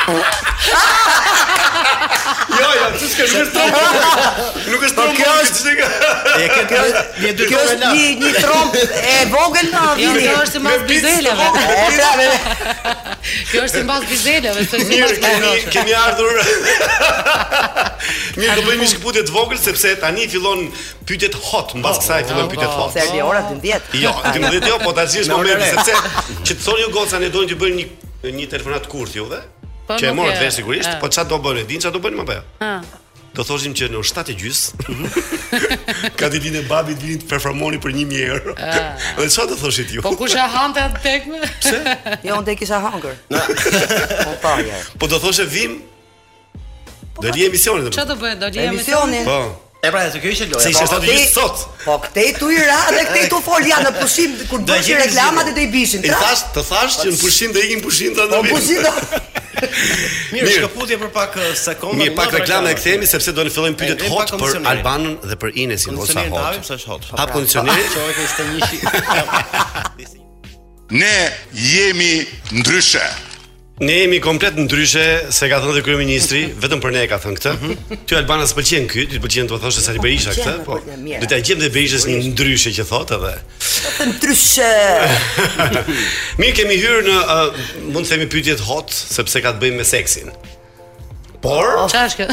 Jo, 0.05 0.21
jo, 2.77 2.85
ti 3.01 3.09
s'ke 3.09 3.25
mirë 3.25 3.49
trompa. 3.55 3.85
Nuk 4.69 4.83
është 4.85 4.97
trompa. 4.99 5.17
Kjo 5.17 5.33
është 5.45 5.57
çka. 5.61 5.87
E 6.45 6.49
ke 6.53 6.63
kjo. 6.69 6.83
Ne 7.23 7.31
dy 7.39 7.45
kemi 7.49 7.59
lart. 7.59 7.63
Kjo 7.65 7.65
është 7.65 7.79
një 8.21 8.31
tromp 8.43 8.73
e 8.83 8.85
vogël 9.33 9.69
na 9.73 9.83
vini. 9.97 10.25
Kjo 10.27 10.37
është 10.43 10.59
mbas 10.67 10.83
bizeleve. 10.91 11.45
Kjo 13.49 13.61
është 13.65 13.81
mbas 13.89 14.03
bizeleve, 14.13 14.61
se 14.69 14.77
si 14.85 14.95
mbas. 15.01 15.13
Ne 15.47 15.53
kemi 15.73 15.95
ardhur. 15.97 16.37
Mirë, 18.37 18.53
do 18.59 18.63
bëjmë 18.69 18.81
një 18.85 18.89
shkputje 18.93 19.23
të 19.25 19.33
vogël 19.39 19.61
sepse 19.65 19.91
tani 20.05 20.25
fillon 20.35 20.61
pyetjet 21.09 21.35
hot 21.49 21.69
mbas 21.81 21.97
kësaj 22.05 22.23
fillon 22.29 22.47
oh, 22.47 22.51
pyetjet 22.53 22.73
oh. 22.75 22.77
hot. 22.77 22.93
Se 22.93 23.01
janë 23.09 23.25
ora 23.31 23.41
12. 23.49 23.57
Jo, 24.05 24.13
12 24.37 24.69
jo, 24.69 24.77
po 24.85 24.93
tash 25.01 25.17
është 25.25 25.33
momenti 25.33 25.65
sepse 25.73 25.97
që 26.45 26.53
të 26.53 26.61
thonë 26.69 26.81
jo 26.85 26.93
goca 27.01 27.17
ne 27.25 27.29
duhet 27.33 27.49
të 27.57 27.61
bëjmë 27.65 27.79
një 27.81 27.87
një 28.41 28.49
telefonat 28.53 28.85
kurth 28.93 29.17
juve. 29.17 29.41
Po 29.85 29.97
që 30.01 30.09
e 30.11 30.13
morët 30.17 30.39
vesë 30.41 30.63
sigurisht, 30.63 30.93
po 31.03 31.11
çfarë 31.13 31.29
do 31.29 31.39
din, 31.59 31.67
Dinca 31.69 31.91
do 31.93 32.01
bën 32.01 32.15
më 32.21 32.25
bëja? 32.29 32.69
Do 33.37 33.43
thoshim 33.45 33.75
që 33.77 33.89
në 33.93 34.01
7 34.07 34.31
e 34.31 34.35
gjys. 34.39 34.61
Ka 36.19 36.29
ditën 36.33 36.55
e 36.61 36.63
babit 36.71 37.01
vinit 37.03 37.25
të 37.25 37.29
performoni 37.33 37.81
për 37.83 37.91
1000 37.97 38.23
euro. 38.31 38.55
Dhe 39.19 39.27
çfarë 39.27 39.51
do 39.53 39.57
thoshit 39.61 39.91
ju? 39.93 40.05
Po 40.07 40.13
kush 40.17 40.37
e 40.39 40.45
hante 40.57 40.81
atë 40.89 41.03
tek 41.05 41.27
më? 41.33 41.41
Pse? 41.57 41.81
Jo, 42.29 42.39
unë 42.39 42.47
tek 42.49 42.63
isha 42.65 42.79
hunger. 42.87 43.19
Na. 43.35 43.43
Po 44.31 44.37
pa. 44.45 44.55
Po 45.03 45.11
do 45.11 45.19
thoshë 45.27 45.47
vim. 45.51 45.75
Po, 47.15 47.23
do 47.27 47.35
li 47.35 47.45
emisionin. 47.51 47.91
Çfarë 47.93 48.15
do 48.15 48.19
bëj? 48.23 48.37
Do 48.45 48.53
li 48.55 48.65
emisionin. 48.71 49.27
Po. 49.29 49.41
E 49.87 49.91
pra, 49.91 50.11
se 50.11 50.21
kjo 50.21 50.31
ishte 50.33 50.47
loja. 50.49 50.65
Se 50.65 50.71
ishte 50.71 50.87
sot 50.87 50.99
po, 51.01 51.01
po, 51.01 51.13
ishte 51.13 51.35
sot. 51.35 51.65
Po 51.85 51.95
këtej 52.01 52.31
tu 52.39 52.49
i 52.49 52.57
ra 52.65 52.79
dhe 52.95 53.03
këtej 53.11 53.27
tu 53.33 53.41
fol 53.45 53.67
janë 53.69 53.89
në 53.89 53.93
pushim 53.99 54.35
kur 54.49 54.63
do 54.65 54.77
të 54.81 54.97
reklamat 55.03 55.51
e 55.51 55.55
do 55.57 55.61
i 55.61 55.69
bishin. 55.73 56.05
Tra? 56.05 56.17
I 56.17 56.23
thash, 56.25 56.45
të 56.55 56.65
thash 56.69 56.97
që 57.03 57.09
në 57.11 57.19
po, 57.19 57.27
pushim 57.27 57.53
do 57.57 57.65
ikin 57.67 57.83
pushim 57.85 58.17
ta 58.17 58.27
do. 58.33 58.39
Në 58.39 58.55
pushim 58.55 58.81
do. 58.87 58.95
Mirë, 58.95 59.67
Mirë 60.33 60.55
shkëputje 60.55 60.99
për 61.03 61.11
pak 61.19 61.37
uh, 61.41 61.51
sekonda. 61.61 61.99
Mirë, 62.01 62.15
pak 62.19 62.33
reklama 62.39 62.73
e 62.73 62.79
kthehemi 62.79 63.07
sepse 63.11 63.35
do 63.37 63.45
të 63.47 63.53
fillojmë 63.55 63.79
pyetjet 63.83 64.07
hot 64.13 64.35
për 64.41 64.59
Albanën 64.73 65.15
dhe 65.31 65.39
për 65.45 65.55
Inesin 65.67 66.01
ose 66.01 66.27
hot. 66.31 67.13
Hap 67.19 67.35
kondicionerin. 67.37 67.89
Ne 70.93 71.15
jemi 71.57 72.27
ndryshe. 72.59 73.01
Ne 73.81 73.93
jemi 73.93 74.21
komplet 74.23 74.55
ndryshe 74.55 75.27
se 75.35 75.47
ka 75.51 75.57
thënë 75.59 75.81
kryeministri, 75.83 76.45
vetëm 76.63 76.79
për 76.79 76.93
ne 76.95 77.01
e 77.03 77.09
ka 77.11 77.17
thënë 77.19 77.39
këtë. 77.41 77.53
Mhm. 77.57 77.97
Ty 78.07 78.19
Albana 78.21 78.47
s'pëlqen 78.47 78.85
ky, 78.87 79.03
ti 79.11 79.19
pëlqen 79.19 79.49
të 79.51 79.59
thoshë 79.65 79.83
Sali 79.83 79.99
Berisha 80.05 80.31
po, 80.31 80.37
po, 80.39 80.43
këtë, 80.43 80.63
po. 80.63 80.79
po 80.79 81.19
do 81.25 81.31
t'ia 81.33 81.41
gjejmë 81.43 81.65
dhe 81.65 81.73
Berishës 81.75 82.07
një 82.07 82.21
ndryshe 82.31 82.71
që 82.71 82.87
thotë 82.87 83.19
edhe. 83.19 83.35
Të 83.99 84.07
ndryshe. 84.13 84.73
Mirë 86.41 86.55
kemi 86.61 86.79
hyrë 86.79 87.03
në 87.09 87.39
mund 87.91 88.07
të 88.07 88.15
themi 88.15 88.31
pyetjet 88.31 88.63
hot 88.71 88.95
sepse 88.95 89.43
ka 89.43 89.57
të 89.57 89.65
bëjë 89.67 89.81
me 89.81 89.89
seksin. 89.91 90.31
Por 91.45 91.75
çfarë 91.91 92.23
kjo? 92.23 92.31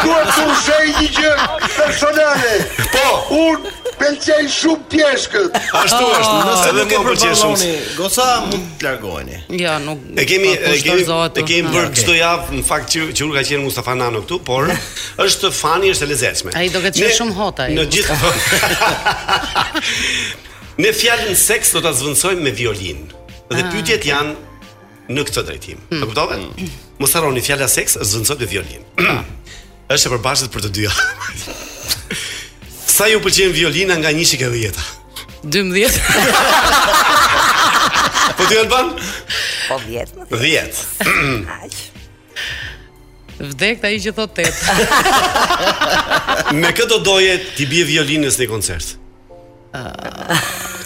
Ku 0.00 0.16
është 0.16 0.80
një 0.88 1.06
gjë 1.12 1.36
personale? 1.68 2.56
Po, 2.88 3.04
Unë! 3.44 3.76
pëlqej 4.02 4.48
shumë 4.52 4.84
pjeshkët. 4.92 5.54
Ashtu 5.78 6.00
ah, 6.00 6.14
është, 6.16 6.32
nëse 6.42 6.70
nuk 6.78 6.90
e 6.90 6.92
pëlqej 7.06 7.34
shumë. 7.40 7.62
Gosa 7.96 8.26
mund 8.48 8.66
të 8.78 8.82
largoheni. 8.86 9.38
Jo, 9.62 9.72
nuk. 9.84 9.98
E 10.18 10.20
kemi 10.28 10.50
e 10.56 10.58
kemi 10.82 11.02
e 11.04 11.06
kemi 11.48 11.66
bër 11.74 11.86
çdo 11.96 12.14
javë 12.18 12.46
në 12.58 12.62
fakt 12.68 12.86
që 12.94 13.00
që 13.14 13.20
ka 13.36 13.42
qenë 13.50 13.62
Mustafa 13.66 13.92
Nano 13.98 14.20
këtu, 14.24 14.36
por 14.46 14.62
është 15.26 15.46
fani, 15.54 15.86
është 15.94 16.04
e 16.04 16.06
lezetshme. 16.12 16.50
Ai 16.58 16.66
do 16.74 16.78
të 16.82 16.86
qenë 16.98 17.16
shumë 17.18 17.34
hot 17.38 17.56
ai. 17.64 17.68
Në 17.78 17.84
gjithë 17.96 18.14
Ne 20.82 20.88
fjalën 20.96 21.36
seks 21.36 21.68
do 21.76 21.80
ta 21.84 21.90
zvendësojmë 21.94 22.42
me 22.46 22.52
violin. 22.56 23.00
Dhe 23.52 23.60
ah, 23.60 23.64
pyetjet 23.68 24.06
janë 24.08 24.32
në 25.12 25.20
këtë 25.28 25.40
drejtim. 25.50 25.78
Hmm. 25.92 26.00
E 26.00 26.04
kuptove? 26.08 26.36
Hmm. 26.40 26.52
Mos 27.02 27.12
harroni 27.16 27.42
fjala 27.44 27.68
seks 27.70 27.92
zvendësohet 28.00 28.40
me 28.42 28.48
violin. 28.54 28.82
Ah. 29.04 29.20
Është 29.92 30.06
e 30.08 30.10
përbashkët 30.14 30.50
për 30.54 30.60
të 30.64 30.70
dyja. 30.78 30.92
Sa 32.92 33.06
ju 33.08 33.22
pëlqen 33.24 33.54
violina 33.56 33.94
nga 34.00 34.10
1 34.12 34.20
shikë 34.28 34.48
10? 34.52 34.72
12. 35.42 35.94
po 38.36 38.42
ti 38.50 38.54
Alban? 38.60 38.86
Po 39.68 39.76
10. 39.86 40.06
10. 40.30 40.60
Aq. 41.56 41.74
Vdek 43.42 43.76
ta 43.82 43.88
i 43.90 43.96
që 43.98 44.12
thot 44.14 44.36
8 44.38 44.38
Me 46.54 46.68
këtë 46.76 46.96
doje 47.02 47.34
ti 47.56 47.64
bje 47.66 47.84
violinës 47.88 48.36
në 48.38 48.46
koncert 48.46 48.86
uh, 49.72 50.30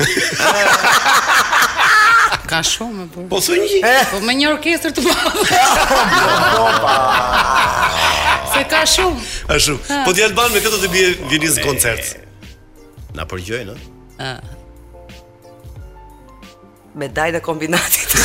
Ka 2.49 2.63
shumë 2.65 3.07
Po 3.13 3.21
Po 3.35 3.39
një 3.61 3.93
Po 4.15 4.19
me 4.25 4.33
një 4.39 4.47
orkestr 4.55 4.91
të 4.97 5.01
bërë 5.05 5.25
Se 8.57 8.63
ka 8.73 8.81
shumë. 8.89 9.25
Është 9.55 9.63
shumë. 9.69 9.97
Po 10.07 10.13
di 10.17 10.23
Alban 10.25 10.53
me 10.55 10.63
këtë 10.65 10.79
të 10.83 10.89
bie 10.93 11.07
vini 11.31 11.51
në 11.53 11.65
koncert. 11.65 12.13
Na 13.17 13.27
përgjoj, 13.29 13.63
no? 13.69 13.75
Ë. 14.21 14.33
Me 16.97 17.09
daj 17.19 17.35
dhe 17.37 17.43
kombinatit. 17.45 18.17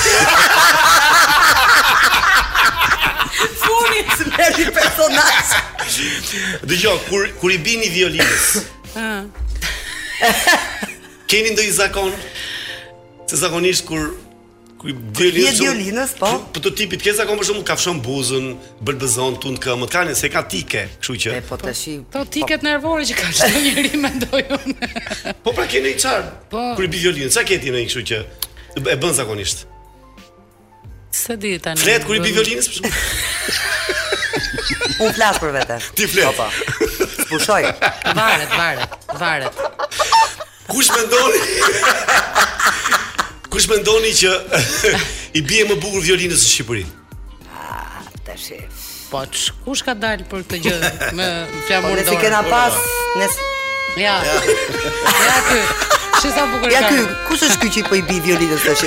Funit! 3.59 4.15
me 4.23 4.35
personat! 4.37 4.73
personaj. 4.79 6.63
Dëgjoj, 6.71 6.97
kur 7.09 7.27
kur 7.41 7.51
i 7.51 7.59
bini 7.65 7.91
violinës. 7.91 8.47
Ë. 8.95 9.11
keni 11.27 11.51
ndonjë 11.55 11.73
zakon? 11.75 12.13
Se 13.27 13.37
zakonisht 13.39 13.83
kur 13.87 14.07
ku 14.81 14.87
i 14.89 14.93
dielin 14.93 16.07
po. 16.19 16.29
Po 16.53 16.59
të 16.59 16.71
tipi 16.77 16.97
të 16.97 17.03
kesa 17.09 17.25
për 17.29 17.43
shkakun 17.47 17.65
ka 17.67 17.75
fshon 17.77 17.99
buzën, 18.05 18.47
bëlbëzon 18.85 19.35
tund 19.43 19.57
kë, 19.61 19.75
ka 19.93 20.01
ne, 20.07 20.13
se 20.17 20.27
ka 20.33 20.41
tike, 20.53 20.83
kështu 21.01 21.13
që. 21.23 21.29
Po 21.49 21.55
tash. 21.61 21.85
Po, 22.09 22.17
po 22.17 22.21
tiket 22.37 22.61
nervore 22.65 23.03
që 23.05 23.13
ka 23.19 23.27
çdo 23.37 23.57
njeri 23.65 23.93
mendoj 24.05 24.43
unë. 24.57 24.85
Po 25.45 25.49
pra 25.53 25.65
keni 25.71 25.93
çfarë? 26.01 26.27
Po. 26.53 26.61
Kur 26.79 26.85
i 26.87 26.89
bë 26.91 26.97
violin, 27.03 27.29
sa 27.33 27.41
keti 27.45 27.69
ne 27.75 27.79
kështu 27.85 28.01
që 28.09 28.17
e 28.81 28.83
bën 28.97 29.13
zakonisht. 29.21 29.57
Së 31.11 31.35
di 31.43 31.55
tani. 31.61 31.77
Flet 31.83 32.03
kur 32.07 32.15
i 32.17 32.19
bë 32.23 32.29
violinës 32.39 32.65
për 32.71 32.75
shkakun. 32.79 32.97
Un 35.03 35.09
flas 35.17 35.37
për 35.41 35.51
vetë. 35.59 35.77
Ti 35.97 36.03
flet. 36.11 36.25
Po 36.25 36.31
po. 36.39 36.47
Pushoj. 37.31 37.63
Varet, 38.17 38.51
varet, 38.55 38.89
varet. 39.19 39.55
Kush 40.71 40.89
mendoni? 40.95 41.39
Kush 43.51 43.67
mendoni 43.67 44.11
që 44.15 44.29
i 45.37 45.41
bie 45.43 45.65
më 45.67 45.75
bukur 45.83 45.99
violinës 46.07 46.45
në 46.45 46.51
Shqipëri? 46.53 46.83
Ah, 47.51 47.99
tash. 48.23 48.53
Po 49.11 49.25
kush 49.65 49.83
ka 49.83 49.91
dalë 50.03 50.23
për 50.31 50.45
këtë 50.47 50.59
gjë 50.63 50.75
me 51.19 51.25
flamur 51.67 51.89
po, 51.89 51.89
dorë? 51.89 52.05
Ne 52.05 52.05
si 52.07 52.19
kena 52.23 52.43
pas, 52.47 52.77
ne 53.19 53.27
Ja. 53.99 54.13
Ja 54.23 55.35
ky. 55.49 55.59
Çe 56.21 56.29
sa 56.31 56.45
bukur. 56.47 56.71
Ja 56.71 56.85
ky, 56.87 57.01
kush 57.27 57.43
është 57.43 57.59
ky 57.65 57.69
që 57.75 57.85
po 57.89 57.99
i 57.99 58.03
bie 58.07 58.21
violinës 58.23 58.63
tash? 58.63 58.85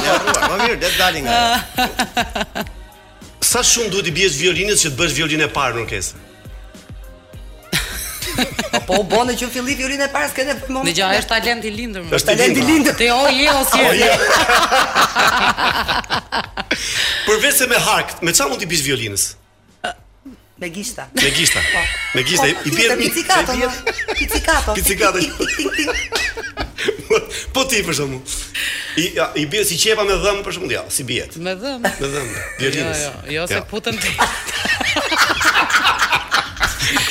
Ja, 0.06 0.18
po 0.30 0.60
mirë, 0.62 0.78
det 0.84 0.92
dalin 1.00 1.26
nga. 1.26 2.66
Sa 3.52 3.64
shumë 3.66 3.90
duhet 3.96 4.08
i 4.12 4.14
biesh 4.16 4.38
violinës 4.40 4.84
që 4.86 4.92
të 4.94 5.02
bësh 5.02 5.16
violinë 5.18 5.48
e 5.50 5.52
parë 5.58 5.80
në 5.80 5.84
orkestër? 5.84 6.26
Po, 8.70 8.80
po 8.88 8.98
u 9.02 9.06
bënë 9.10 9.34
që 9.40 9.48
filli 9.52 9.74
violinë 9.76 10.06
e 10.06 10.12
parë 10.14 10.28
s'ka 10.32 10.44
ne 10.48 10.54
më. 10.72 10.82
Dgjaj, 10.86 11.08
është 11.24 11.30
talent 11.34 11.66
i 11.66 11.72
lindur. 11.76 12.06
Është 12.14 12.30
talent 12.30 12.58
i 12.62 12.62
lindur. 12.66 12.94
Te 12.98 13.10
o 13.12 13.26
je 13.36 13.52
o 13.52 13.64
si. 13.68 14.06
Përveç 17.26 17.60
me 17.74 17.82
hark, 17.90 18.14
me 18.26 18.32
çfarë 18.34 18.54
mund 18.54 18.64
të 18.64 18.70
bish 18.72 18.86
violinës? 18.86 19.26
Me 20.60 20.70
gishta. 20.70 21.08
Me 21.14 21.30
gishta. 21.32 21.60
Po. 21.74 21.80
Me 22.18 22.24
gishta 22.24 22.42
po, 22.42 22.48
i 22.66 22.72
bie 22.76 22.96
mi. 22.96 23.10
Picicato. 24.16 24.74
Picicato. 24.74 25.20
Po 27.54 27.64
ti 27.66 27.80
për 27.84 27.96
shkakun. 27.98 28.20
I 29.02 29.06
i 29.42 29.46
bie 29.52 29.64
si 29.68 29.76
qepa 29.80 30.04
me 30.08 30.16
dhëm 30.22 30.44
për 30.46 30.56
shkakun. 30.58 30.72
Ja, 30.76 30.84
si 30.92 31.04
bie. 31.08 31.24
Me 31.40 31.56
dhëm. 31.60 31.80
Me 31.86 31.94
dhëm. 31.98 32.30
Jo, 32.60 32.74
jo, 32.76 33.14
jo 33.38 33.48
se 33.50 33.62
putën 33.72 34.00
ti. 34.04 34.14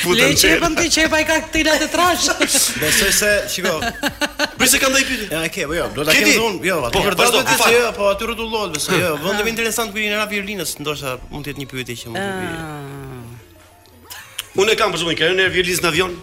Le 0.09 0.25
të 0.33 0.39
çepën 0.41 0.75
ti 0.79 0.87
çepa 0.95 1.19
i 1.23 1.27
ka 1.29 1.37
tela 1.53 1.75
të 1.81 1.89
trash. 1.93 2.29
Besoj 2.83 3.11
se, 3.15 3.33
shiko. 3.53 3.75
Besoj 4.61 4.77
se 4.79 4.85
kanë 4.85 4.97
dhënë 4.97 5.09
pyetje. 5.11 5.29
Ja, 5.35 5.43
ke, 5.55 5.67
po 5.71 5.77
jo, 5.77 5.85
do 5.97 6.07
ta 6.07 6.15
kem 6.17 6.33
zon. 6.37 6.57
Jo, 6.69 6.79
po 6.95 7.03
për 7.05 7.17
të 7.19 7.29
thënë 7.33 7.61
se 7.65 7.85
po 7.99 8.09
aty 8.13 8.31
rrotullohet, 8.31 8.73
besoj. 8.79 8.97
Jo, 9.05 9.13
vendi 9.25 9.45
më 9.45 9.51
ah. 9.51 9.53
interesant 9.55 9.93
ku 9.95 10.01
jeni 10.03 10.17
na 10.17 10.25
Violinës, 10.33 10.79
ndoshta 10.81 11.19
mund 11.31 11.45
të 11.47 11.53
jetë 11.55 11.65
një 11.67 11.71
pyetje 11.75 11.99
që 12.05 12.15
mund 12.15 12.23
të 12.23 12.33
vi. 12.39 12.57
Ah. 12.65 13.08
Unë 14.57 14.73
e 14.75 14.81
kam 14.81 14.93
për 14.95 15.03
shumë 15.03 15.13
një 15.15 15.19
kërën 15.21 15.45
e 15.45 15.49
në 15.49 15.87
avion 15.93 16.17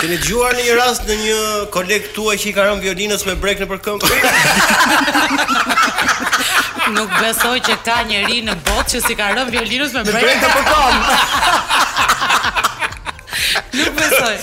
Keni 0.01 0.15
dëgjuar 0.17 0.55
në 0.57 0.63
një 0.65 0.75
rast 0.79 1.03
në 1.07 1.15
një 1.21 1.37
koleg 1.73 2.05
tua 2.15 2.33
që 2.39 2.45
i 2.49 2.51
ka 2.55 2.61
rënë 2.67 2.81
violinës 2.83 3.23
me 3.27 3.33
brek 3.39 3.59
në 3.61 3.67
përkëmbë? 3.69 4.03
Nuk 6.95 7.09
besoj 7.19 7.55
që 7.67 7.73
ka 7.85 7.97
njëri 8.09 8.39
në 8.47 8.53
botë 8.67 8.89
që 8.95 8.99
si 9.07 9.13
ka 9.19 9.27
rënë 9.35 9.51
violinës 9.53 9.91
me 9.99 10.03
brek 10.09 10.37
në 10.41 10.49
përkëmbë. 10.57 11.11
Nuk 13.77 13.91
besoj. 13.99 14.35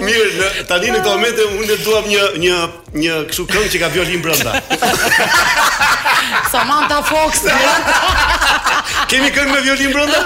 Mirë, 0.00 0.30
tani 0.72 0.88
në 0.92 0.96
këtë 0.96 1.08
moment 1.12 1.36
unë 1.46 1.74
duam 1.84 2.06
një 2.08 2.24
një 2.44 2.56
një 3.04 3.14
kështu 3.30 3.44
këngë 3.52 3.70
që 3.74 3.78
ka 3.84 3.88
violin 3.94 4.20
brenda. 4.24 4.52
Samantha 6.52 6.98
Fox. 7.12 7.32
Kemi 9.12 9.30
këngë 9.36 9.52
me 9.52 9.60
violin 9.68 9.90
brenda? 9.92 10.20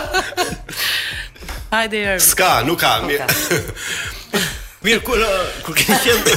Hajde 1.73 1.97
Jerry. 1.97 2.21
Ska, 2.21 2.63
nuk 2.65 2.81
ka. 2.81 3.01
Nuk 3.01 3.17
ka. 3.17 3.27
Mirë, 4.83 4.99
kur 5.07 5.15
kur 5.63 5.77
kemi 5.79 5.95
qenë, 5.95 6.33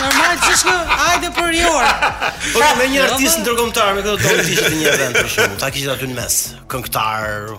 normal 0.00 0.34
çish 0.44 0.62
kë, 0.66 0.76
hajde 0.98 1.30
për 1.36 1.52
një 1.56 1.72
orë. 1.72 2.12
Po 2.54 2.68
me 2.78 2.86
një 2.92 2.96
jo, 3.00 3.06
artist 3.08 3.42
ndërkombëtar 3.42 3.96
me 3.98 4.04
këto 4.04 4.14
do 4.14 4.22
të 4.22 4.46
ishte 4.54 4.72
një 4.78 4.92
event 4.94 5.18
për 5.20 5.28
shkakun. 5.34 5.60
Ta 5.62 5.72
kish 5.74 5.90
aty 5.94 6.08
në 6.12 6.16
mes, 6.20 6.38
këngëtar. 6.70 7.52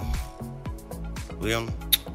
Ujon. 1.41 1.69